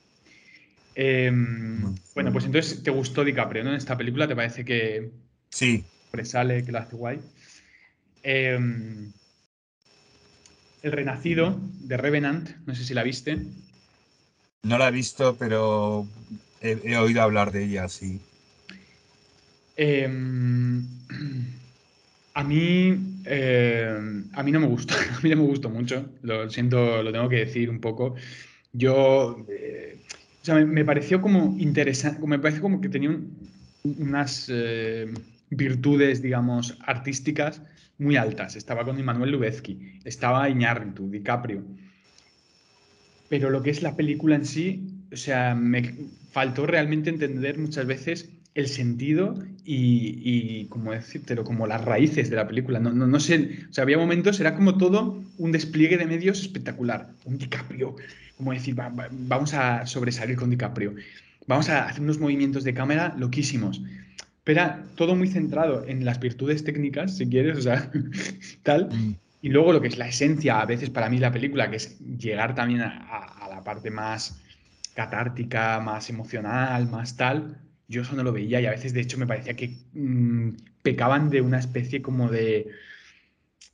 Em, 0.94 1.94
bueno, 2.14 2.32
pues 2.32 2.44
entonces 2.44 2.82
te 2.82 2.90
gustó 2.90 3.24
DiCaprio, 3.24 3.64
¿no? 3.64 3.70
En 3.70 3.76
esta 3.76 3.96
película, 3.96 4.26
¿te 4.26 4.36
parece 4.36 4.64
que 4.64 5.10
sí. 5.50 5.84
sale 6.24 6.64
que 6.64 6.72
lo 6.72 6.78
hace 6.78 6.96
guay? 6.96 7.20
Em, 8.22 9.12
el 10.82 10.92
Renacido 10.92 11.58
de 11.80 11.96
Revenant, 11.96 12.50
no 12.66 12.74
sé 12.74 12.84
si 12.84 12.94
la 12.94 13.02
viste. 13.02 13.38
No 14.62 14.78
la 14.78 14.88
he 14.88 14.92
visto, 14.92 15.36
pero 15.36 16.06
he, 16.60 16.96
oído 16.96 17.22
hablar 17.22 17.52
de 17.52 17.64
ella, 17.64 17.88
sí. 17.88 18.20
Em, 19.76 20.86
a 22.40 22.44
mí, 22.44 22.90
a 24.32 24.42
mí 24.42 24.52
no 24.52 24.60
me 24.60 24.66
gustó, 24.66 24.94
a 25.18 25.20
mí 25.20 25.30
no 25.30 25.36
me 25.36 25.42
gustó 25.42 25.68
mucho, 25.68 26.10
lo 26.22 26.48
siento, 26.48 27.02
lo 27.02 27.12
tengo 27.12 27.28
que 27.28 27.36
decir 27.36 27.68
un 27.68 27.80
poco. 27.80 28.14
Yo 28.72 29.44
eh, 29.48 30.00
o 30.42 30.44
sea, 30.44 30.54
me, 30.54 30.84
pareció 30.84 31.20
como 31.20 31.54
interesante, 31.58 32.26
me 32.26 32.38
parece 32.38 32.62
como 32.62 32.80
que 32.80 32.88
tenía 32.88 33.14
unas 33.84 34.46
eh, 34.50 35.12
virtudes, 35.50 36.22
digamos, 36.22 36.78
artísticas 36.86 37.60
muy 37.98 38.16
altas. 38.16 38.56
Estaba 38.56 38.84
con 38.84 38.98
Immanuel 38.98 39.32
Lubezki, 39.32 40.00
estaba 40.04 40.48
Iñárritu, 40.48 41.10
DiCaprio. 41.10 41.62
Pero 43.28 43.50
lo 43.50 43.62
que 43.62 43.70
es 43.70 43.82
la 43.82 43.96
película 43.96 44.34
en 44.34 44.46
sí, 44.46 44.82
o 45.12 45.16
sea, 45.16 45.54
me 45.54 45.94
faltó 46.32 46.66
realmente 46.66 47.10
entender 47.10 47.58
muchas 47.58 47.86
veces 47.86 48.30
el 48.54 48.68
sentido 48.68 49.42
y, 49.64 50.20
y 50.24 50.66
como 50.66 50.92
decírtelo, 50.92 51.44
como 51.44 51.66
las 51.66 51.84
raíces 51.84 52.30
de 52.30 52.36
la 52.36 52.48
película. 52.48 52.80
No, 52.80 52.92
no, 52.92 53.06
no 53.06 53.20
sé, 53.20 53.58
o 53.70 53.72
sea, 53.72 53.82
había 53.82 53.98
momentos, 53.98 54.40
era 54.40 54.54
como 54.54 54.76
todo 54.76 55.22
un 55.38 55.52
despliegue 55.52 55.96
de 55.96 56.06
medios 56.06 56.40
espectacular. 56.40 57.10
Un 57.24 57.38
DiCaprio 57.38 57.96
como 58.40 58.54
decir, 58.54 58.74
vamos 58.74 59.52
a 59.52 59.84
sobresalir 59.84 60.34
con 60.34 60.48
DiCaprio, 60.48 60.94
vamos 61.46 61.68
a 61.68 61.84
hacer 61.84 62.00
unos 62.00 62.18
movimientos 62.18 62.64
de 62.64 62.72
cámara 62.72 63.14
loquísimos. 63.18 63.82
Pero 64.44 64.60
era 64.62 64.86
todo 64.94 65.14
muy 65.14 65.28
centrado 65.28 65.84
en 65.86 66.06
las 66.06 66.18
virtudes 66.20 66.64
técnicas, 66.64 67.18
si 67.18 67.26
quieres, 67.26 67.58
o 67.58 67.60
sea, 67.60 67.90
tal. 68.62 68.88
Mm. 68.88 69.14
Y 69.42 69.50
luego 69.50 69.74
lo 69.74 69.82
que 69.82 69.88
es 69.88 69.98
la 69.98 70.08
esencia, 70.08 70.58
a 70.58 70.64
veces 70.64 70.88
para 70.88 71.10
mí 71.10 71.18
la 71.18 71.30
película, 71.30 71.68
que 71.68 71.76
es 71.76 71.98
llegar 71.98 72.54
también 72.54 72.80
a, 72.80 73.46
la 73.50 73.62
parte 73.62 73.90
más 73.90 74.40
catártica, 74.94 75.78
más 75.80 76.08
emocional, 76.08 76.88
más 76.88 77.18
tal, 77.18 77.58
yo 77.90 78.02
eso 78.02 78.14
no 78.14 78.22
lo 78.22 78.32
veía 78.32 78.60
y 78.60 78.66
a 78.66 78.70
veces 78.70 78.94
de 78.94 79.00
hecho 79.00 79.18
me 79.18 79.26
parecía 79.26 79.54
que 79.54 79.76
mm, 79.92 80.50
pecaban 80.82 81.28
de 81.28 81.40
una 81.40 81.58
especie 81.58 82.00
como 82.00 82.30
de 82.30 82.68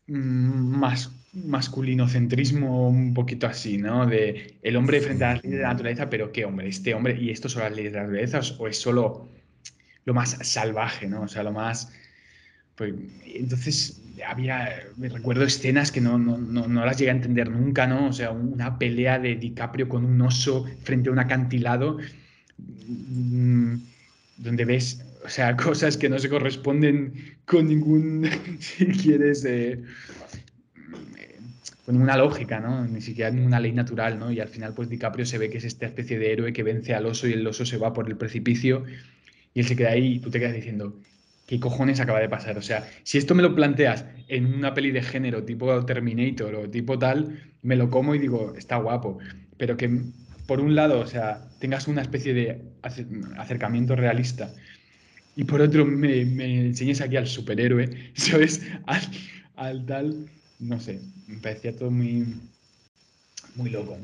mm, 0.09 0.15
más 0.15 1.13
masculinocentrismo 1.35 2.89
un 2.89 3.13
poquito 3.13 3.47
así, 3.47 3.77
¿no? 3.77 4.07
De 4.07 4.57
el 4.63 4.77
hombre 4.77 5.03
frente 5.03 5.25
a 5.25 5.35
las 5.35 5.45
leyes 5.45 5.59
de 5.59 5.63
la 5.63 5.69
naturaleza, 5.69 6.09
pero 6.09 6.33
¿qué 6.33 6.47
hombre? 6.47 6.67
¿Este 6.69 6.95
hombre 6.95 7.15
y 7.21 7.31
esto 7.31 7.51
son 7.51 7.63
las 7.63 7.77
leyes 7.77 7.93
de 7.93 7.99
la 7.99 8.05
naturaleza 8.05 8.41
o 8.59 8.67
es 8.67 8.79
solo 8.79 9.29
lo 10.07 10.15
más 10.15 10.39
salvaje, 10.41 11.07
¿no? 11.07 11.23
O 11.23 11.29
sea, 11.29 11.43
lo 11.43 11.53
más... 11.53 11.93
Pues, 12.75 12.95
entonces 13.27 14.03
había, 14.27 14.83
me 14.97 15.11
recuerdo 15.11 15.45
escenas 15.45 15.93
que 15.93 16.01
no, 16.01 16.19
no, 16.19 16.39
no, 16.39 16.87
las 16.87 16.97
llegué 16.97 17.11
a 17.11 17.15
entender 17.15 17.51
nunca, 17.51 17.87
¿no? 17.87 18.09
O 18.09 18.13
sea, 18.15 18.31
una 18.31 18.79
pelea 18.79 19.19
de 19.19 19.37
DiCaprio 19.37 19.91
con 19.91 20.07
un 20.07 20.23
oso 20.23 20.65
frente 20.85 21.11
a 21.11 21.13
un 21.13 21.19
acantilado, 21.19 21.99
mm, 22.87 23.77
donde 24.39 24.65
ves, 24.65 25.05
o 25.25 25.29
sea, 25.29 25.57
cosas 25.57 25.97
que 25.97 26.09
no 26.09 26.19
se 26.19 26.29
corresponden 26.29 27.39
con 27.45 27.69
ningún, 27.69 28.29
si 28.61 28.87
quieres, 28.87 29.45
eh, 29.45 29.83
con 31.85 32.01
una 32.01 32.17
lógica, 32.17 32.59
¿no? 32.59 32.85
Ni 32.85 33.01
siquiera 33.01 33.31
una 33.31 33.61
ley 33.61 33.73
natural, 33.73 34.19
¿no? 34.19 34.33
Y 34.33 34.41
al 34.41 34.49
final, 34.49 34.75
pues 34.75 34.89
DiCaprio 34.89 35.25
se 35.25 35.39
ve 35.39 35.49
que 35.49 35.59
es 35.59 35.65
esta 35.65 35.87
especie 35.87 36.19
de 36.19 36.33
héroe 36.33 36.53
que 36.53 36.65
vence 36.65 36.95
al 36.95 37.07
oso 37.07 37.29
y 37.29 37.33
el 37.33 37.47
oso 37.47 37.65
se 37.65 37.79
va 37.79 37.93
por 37.93 38.09
el 38.09 38.17
precipicio 38.17 38.85
y 39.55 39.61
él 39.61 39.67
se 39.67 39.77
queda 39.77 39.91
ahí 39.91 40.15
y 40.15 40.19
tú 40.19 40.29
te 40.31 40.41
quedas 40.41 40.55
diciendo, 40.55 40.99
¿qué 41.47 41.61
cojones 41.61 42.01
acaba 42.01 42.21
de 42.21 42.29
pasar? 42.29 42.59
O 42.59 42.63
sea, 42.63 42.89
si 43.05 43.19
esto 43.19 43.35
me 43.35 43.43
lo 43.43 43.55
planteas 43.55 44.05
en 44.29 44.53
una 44.53 44.75
peli 44.75 44.91
de 44.91 45.03
género 45.03 45.45
tipo 45.45 45.85
Terminator 45.87 46.55
o 46.57 46.69
tipo 46.69 46.99
tal, 46.99 47.41
me 47.63 47.77
lo 47.77 47.89
como 47.89 48.15
y 48.15 48.19
digo, 48.19 48.53
está 48.57 48.77
guapo. 48.77 49.19
Pero 49.57 49.77
que 49.77 50.03
por 50.47 50.61
un 50.61 50.75
lado, 50.75 51.01
o 51.01 51.07
sea, 51.07 51.49
tengas 51.59 51.89
una 51.89 52.03
especie 52.03 52.35
de 52.35 52.63
acercamiento 53.37 53.97
realista 53.97 54.53
y 55.35 55.45
por 55.45 55.61
otro 55.61 55.85
me, 55.85 56.21
enseñes 56.21 57.01
aquí 57.01 57.17
al 57.17 57.27
superhéroe, 57.27 58.13
¿sabes? 58.15 58.63
al 59.57 59.85
tal 59.87 60.29
no 60.59 60.81
sé, 60.81 61.01
me 61.27 61.39
parecía 61.39 61.77
todo 61.77 61.91
muy, 61.91 62.27
muy 63.55 63.71
loco. 63.71 63.97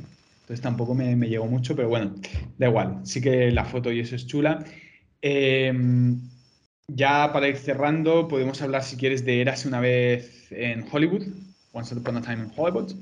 Entonces 0.42 0.60
tampoco 0.60 0.94
me, 0.94 1.16
llegó 1.28 1.46
mucho, 1.46 1.74
pero 1.76 1.88
bueno, 1.88 2.14
da 2.58 2.68
igual. 2.68 3.00
Sí 3.04 3.20
que 3.20 3.50
la 3.50 3.64
foto 3.64 3.92
y 3.92 4.00
eso 4.00 4.16
es 4.16 4.26
chula. 4.26 4.64
Em, 5.22 6.20
ya 6.88 7.32
para 7.32 7.48
ir 7.48 7.56
cerrando, 7.56 8.28
podemos 8.28 8.60
hablar, 8.60 8.82
si 8.82 8.96
quieres, 8.96 9.24
de 9.24 9.40
Érase 9.40 9.68
una 9.68 9.80
vez 9.80 10.48
en 10.50 10.84
Hollywood, 10.90 11.22
Once 11.72 11.94
Upon 11.94 12.16
a 12.16 12.22
Time 12.22 12.44
in 12.44 12.52
Hollywood. 12.56 12.92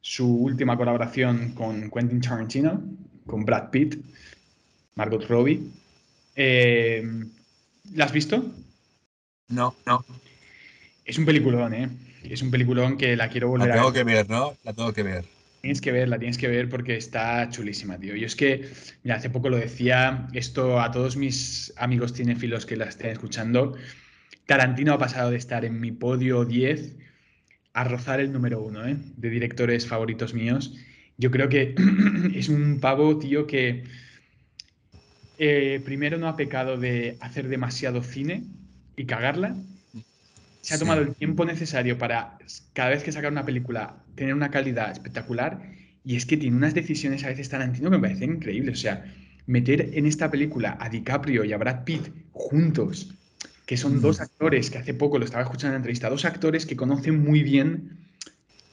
Su 0.00 0.26
última 0.26 0.76
colaboración 0.76 1.52
con 1.54 1.90
Quentin 1.90 2.20
Tarantino, 2.20 2.82
con 3.26 3.44
Brad 3.44 3.70
Pitt, 3.70 3.96
Margot 4.94 5.26
Robbie. 5.28 5.62
Em, 6.34 7.30
¿La 7.94 8.04
has 8.04 8.12
visto? 8.12 8.44
No, 9.48 9.74
no. 9.86 10.04
Es 11.04 11.18
un 11.18 11.24
peliculón, 11.24 11.74
¿eh? 11.74 11.88
es 12.24 12.42
un 12.42 12.50
peliculón 12.50 12.96
que 12.96 13.16
la 13.16 13.28
quiero 13.28 13.48
volver 13.48 13.70
a 13.70 13.74
ver. 13.74 13.76
La 13.76 13.82
tengo 13.82 13.92
que 13.92 14.04
ver, 14.04 14.28
¿no? 14.28 14.56
La 14.64 14.72
tengo 14.72 14.92
que 14.92 15.02
ver. 15.02 15.24
Tienes 15.60 15.80
que 15.80 15.92
verla, 15.92 16.18
tienes 16.18 16.38
que 16.38 16.48
ver 16.48 16.68
porque 16.68 16.96
está 16.96 17.48
chulísima, 17.50 17.98
tío. 17.98 18.14
Yo 18.14 18.26
es 18.26 18.36
que, 18.36 18.68
mira, 19.02 19.16
hace 19.16 19.30
poco 19.30 19.48
lo 19.48 19.56
decía, 19.56 20.28
esto 20.32 20.80
a 20.80 20.90
todos 20.90 21.16
mis 21.16 21.72
amigos 21.76 22.12
cinéfilos 22.12 22.64
que 22.64 22.76
la 22.76 22.86
estén 22.86 23.10
escuchando, 23.10 23.74
Tarantino 24.46 24.94
ha 24.94 24.98
pasado 24.98 25.30
de 25.30 25.36
estar 25.36 25.64
en 25.64 25.80
mi 25.80 25.90
podio 25.90 26.44
10 26.44 26.96
a 27.78 27.84
rozar 27.84 28.18
el 28.18 28.32
número 28.32 28.60
uno, 28.60 28.84
¿eh? 28.86 28.96
De 29.16 29.30
directores 29.30 29.86
favoritos 29.86 30.34
míos. 30.34 30.74
Yo 31.16 31.30
creo 31.30 31.48
que 31.48 31.76
es 32.34 32.48
un 32.48 32.80
pavo, 32.80 33.18
tío, 33.18 33.46
que 33.46 33.84
eh, 35.38 35.80
primero 35.84 36.18
no 36.18 36.26
ha 36.26 36.36
pecado 36.36 36.76
de 36.76 37.16
hacer 37.20 37.48
demasiado 37.48 38.02
cine 38.02 38.42
y 38.96 39.04
cagarla, 39.04 39.56
se 40.60 40.74
ha 40.74 40.78
tomado 40.78 41.02
el 41.02 41.14
tiempo 41.14 41.44
necesario 41.44 41.96
para 41.96 42.36
cada 42.72 42.90
vez 42.90 43.04
que 43.04 43.12
sacar 43.12 43.30
una 43.30 43.46
película 43.46 44.02
tener 44.16 44.34
una 44.34 44.50
calidad 44.50 44.90
espectacular 44.90 45.62
y 46.04 46.16
es 46.16 46.26
que 46.26 46.36
tiene 46.36 46.56
unas 46.56 46.74
decisiones 46.74 47.22
a 47.22 47.28
veces 47.28 47.48
tan 47.48 47.62
antiguas 47.62 47.92
que 47.92 47.96
me 47.98 48.08
parecen 48.08 48.32
increíbles. 48.32 48.78
O 48.78 48.82
sea, 48.82 49.04
meter 49.46 49.90
en 49.92 50.04
esta 50.04 50.28
película 50.32 50.76
a 50.80 50.88
DiCaprio 50.88 51.44
y 51.44 51.52
a 51.52 51.58
Brad 51.58 51.84
Pitt 51.84 52.08
juntos, 52.32 53.14
que 53.68 53.76
son 53.76 54.00
dos 54.00 54.22
actores 54.22 54.70
que 54.70 54.78
hace 54.78 54.94
poco 54.94 55.18
lo 55.18 55.26
estaba 55.26 55.42
escuchando 55.42 55.68
en 55.68 55.72
la 55.74 55.76
entrevista, 55.80 56.08
dos 56.08 56.24
actores 56.24 56.64
que 56.64 56.74
conocen 56.74 57.22
muy 57.22 57.42
bien 57.42 57.98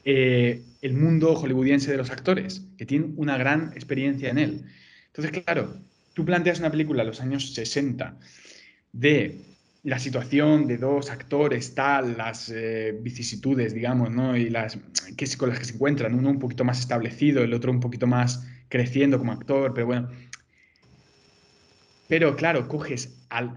eh, 0.06 0.62
el 0.80 0.94
mundo 0.94 1.34
hollywoodiense 1.34 1.90
de 1.90 1.98
los 1.98 2.10
actores, 2.10 2.62
que 2.78 2.86
tienen 2.86 3.12
una 3.18 3.36
gran 3.36 3.72
experiencia 3.74 4.30
en 4.30 4.38
él. 4.38 4.64
Entonces, 5.08 5.42
claro, 5.44 5.76
tú 6.14 6.24
planteas 6.24 6.60
una 6.60 6.70
película 6.70 7.02
de 7.02 7.08
los 7.08 7.20
años 7.20 7.52
60 7.52 8.16
de 8.92 9.42
la 9.82 9.98
situación 9.98 10.66
de 10.66 10.78
dos 10.78 11.10
actores, 11.10 11.74
tal, 11.74 12.16
las 12.16 12.48
eh, 12.48 12.98
vicisitudes, 12.98 13.74
digamos, 13.74 14.10
¿no? 14.10 14.34
Y 14.34 14.48
las 14.48 14.78
que, 15.14 15.26
con 15.36 15.50
las 15.50 15.58
que 15.58 15.66
se 15.66 15.74
encuentran, 15.74 16.14
uno 16.14 16.30
un 16.30 16.38
poquito 16.38 16.64
más 16.64 16.80
establecido, 16.80 17.44
el 17.44 17.52
otro 17.52 17.70
un 17.70 17.80
poquito 17.80 18.06
más 18.06 18.46
creciendo 18.70 19.18
como 19.18 19.32
actor, 19.32 19.74
pero 19.74 19.88
bueno. 19.88 20.08
Pero 22.08 22.34
claro, 22.34 22.66
coges 22.66 23.14
a 23.28 23.54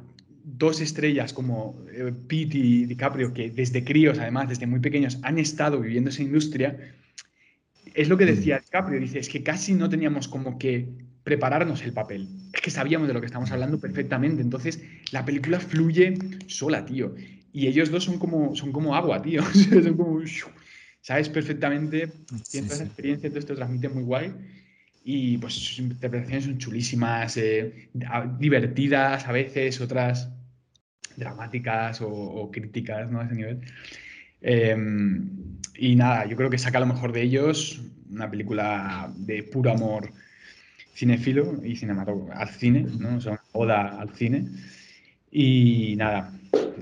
dos 0.57 0.81
estrellas 0.81 1.33
como 1.33 1.85
eh, 1.91 2.11
Pete 2.27 2.57
y 2.57 2.85
DiCaprio, 2.85 3.33
que 3.33 3.49
desde 3.51 3.83
críos, 3.83 4.19
además, 4.19 4.49
desde 4.49 4.67
muy 4.67 4.79
pequeños, 4.79 5.19
han 5.23 5.37
estado 5.37 5.79
viviendo 5.79 6.09
esa 6.09 6.23
industria. 6.23 6.77
Es 7.93 8.09
lo 8.09 8.17
que 8.17 8.25
decía 8.25 8.59
DiCaprio, 8.59 8.99
dice, 8.99 9.19
es 9.19 9.29
que 9.29 9.43
casi 9.43 9.73
no 9.73 9.89
teníamos 9.89 10.27
como 10.27 10.57
que 10.57 10.87
prepararnos 11.23 11.83
el 11.83 11.93
papel. 11.93 12.27
Es 12.53 12.61
que 12.61 12.71
sabíamos 12.71 13.07
de 13.07 13.13
lo 13.13 13.19
que 13.19 13.27
estamos 13.27 13.51
hablando 13.51 13.79
perfectamente. 13.79 14.41
Entonces, 14.41 14.81
la 15.11 15.25
película 15.25 15.59
fluye 15.59 16.17
sola, 16.47 16.85
tío. 16.85 17.13
Y 17.53 17.67
ellos 17.67 17.91
dos 17.91 18.03
son 18.03 18.17
como, 18.17 18.55
son 18.55 18.71
como 18.71 18.95
agua, 18.95 19.21
tío. 19.21 19.43
son 19.53 19.97
como. 19.97 20.21
Sabes 21.01 21.29
perfectamente, 21.29 22.11
siempre 22.43 22.75
esa 22.75 22.83
experiencia, 22.83 23.27
entonces 23.27 23.47
te 23.47 23.55
transmite 23.55 23.89
muy 23.89 24.03
guay. 24.03 24.33
Y 25.03 25.37
pues 25.37 25.53
sus 25.53 25.79
interpretaciones 25.79 26.43
son 26.43 26.57
chulísimas, 26.57 27.37
eh, 27.37 27.89
divertidas 28.37 29.25
a 29.25 29.31
veces, 29.31 29.79
otras 29.81 30.29
dramáticas 31.15 32.01
o, 32.01 32.49
críticas, 32.51 33.09
¿no? 33.11 33.19
A 33.19 33.25
ese 33.25 33.35
nivel. 33.35 33.61
Em, 34.41 35.29
y 35.75 35.95
nada, 35.95 36.25
yo 36.25 36.35
creo 36.35 36.49
que 36.49 36.57
saca 36.57 36.79
lo 36.79 36.85
mejor 36.85 37.11
de 37.11 37.21
ellos, 37.21 37.81
una 38.09 38.29
película 38.29 39.11
de 39.15 39.43
puro 39.43 39.71
amor 39.71 40.11
cinefilo 40.99 41.61
y 41.63 41.77
cinematógrafo, 41.77 42.33
al 42.33 42.49
cine, 42.49 42.85
¿no? 42.99 43.15
O 43.15 43.21
sea, 43.21 43.41
oda 43.53 43.99
al 43.99 44.09
cine. 44.15 44.47
Y 45.31 45.95
nada, 45.95 46.33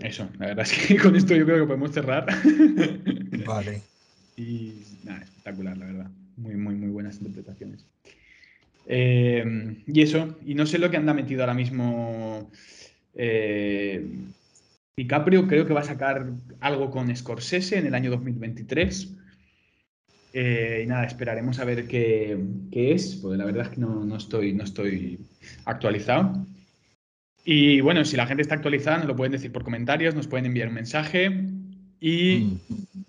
eso, 0.01 0.27
la 0.39 0.47
verdad 0.47 0.65
es 0.65 0.87
que 0.87 0.97
con 1.03 1.15
esto 1.15 1.35
yo 1.35 1.45
creo 1.45 1.59
que 1.59 1.67
podemos 1.67 1.91
cerrar. 1.91 2.25
Vale. 3.45 3.81
y 4.35 4.81
nada, 5.03 5.21
espectacular, 5.21 5.77
la 5.77 5.85
verdad. 5.85 6.11
Muy, 6.35 6.55
muy, 6.55 6.75
muy 6.75 6.89
buenas 6.89 7.17
interpretaciones. 7.17 7.85
Eh, 8.87 9.83
y 9.85 10.01
eso, 10.01 10.37
y 10.45 10.55
no 10.55 10.65
sé 10.65 10.79
lo 10.79 10.89
que 10.89 10.97
anda 10.97 11.13
metido 11.13 11.41
ahora 11.41 11.53
mismo. 11.53 12.49
Eh, 13.19 14.05
DiCaprio 14.95 15.47
creo 15.47 15.65
que 15.65 15.73
va 15.73 15.81
a 15.81 15.85
sacar 15.85 16.27
algo 16.59 16.91
con 16.91 17.13
Scorsese 17.15 17.77
en 17.77 17.87
el 17.87 17.95
año 17.95 18.11
2023. 18.11 19.13
Eh, 20.33 20.81
y 20.83 20.87
nada, 20.87 21.05
esperaremos 21.05 21.59
a 21.59 21.65
ver 21.65 21.87
qué, 21.87 22.37
es, 22.71 23.15
porque 23.15 23.37
la 23.37 23.45
verdad 23.45 23.65
es 23.65 23.69
que 23.69 23.81
no, 23.81 24.15
estoy, 24.15 24.53
no 24.53 24.63
estoy 24.63 25.19
actualizado. 25.65 26.45
Y 27.43 27.81
bueno, 27.81 28.05
si 28.05 28.17
la 28.17 28.27
gente 28.27 28.43
está 28.43 28.55
actualizada, 28.55 28.99
nos 28.99 29.07
lo 29.07 29.15
pueden 29.15 29.31
decir 29.31 29.51
por 29.51 29.63
comentarios, 29.63 30.13
nos 30.13 30.27
pueden 30.27 30.45
enviar 30.45 30.67
un 30.67 30.75
mensaje 30.75 31.31
y 31.99 32.37
mm. 32.39 32.59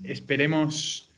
esperemos 0.05 1.11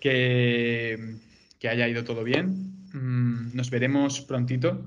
que, 0.00 1.16
que 1.58 1.68
haya 1.68 1.88
ido 1.88 2.04
todo 2.04 2.24
bien. 2.24 2.72
Mm, 2.92 3.54
nos 3.54 3.68
veremos 3.68 4.20
prontito. 4.20 4.86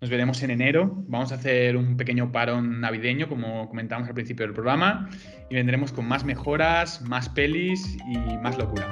Nos 0.00 0.10
veremos 0.10 0.40
en 0.42 0.50
enero. 0.50 1.04
Vamos 1.08 1.32
a 1.32 1.34
hacer 1.34 1.76
un 1.76 1.96
pequeño 1.96 2.30
parón 2.30 2.80
navideño, 2.80 3.28
como 3.28 3.68
comentamos 3.68 4.08
al 4.08 4.14
principio 4.14 4.46
del 4.46 4.54
programa, 4.54 5.08
y 5.50 5.54
vendremos 5.54 5.92
con 5.92 6.06
más 6.06 6.24
mejoras, 6.24 7.02
más 7.02 7.28
pelis 7.28 7.96
y 8.08 8.16
más 8.38 8.56
locura. 8.56 8.88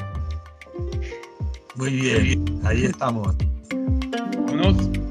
Muy 1.77 1.91
bien, 1.91 2.61
ahí 2.65 2.87
estamos. 2.87 3.37
Vámonos. 4.47 5.06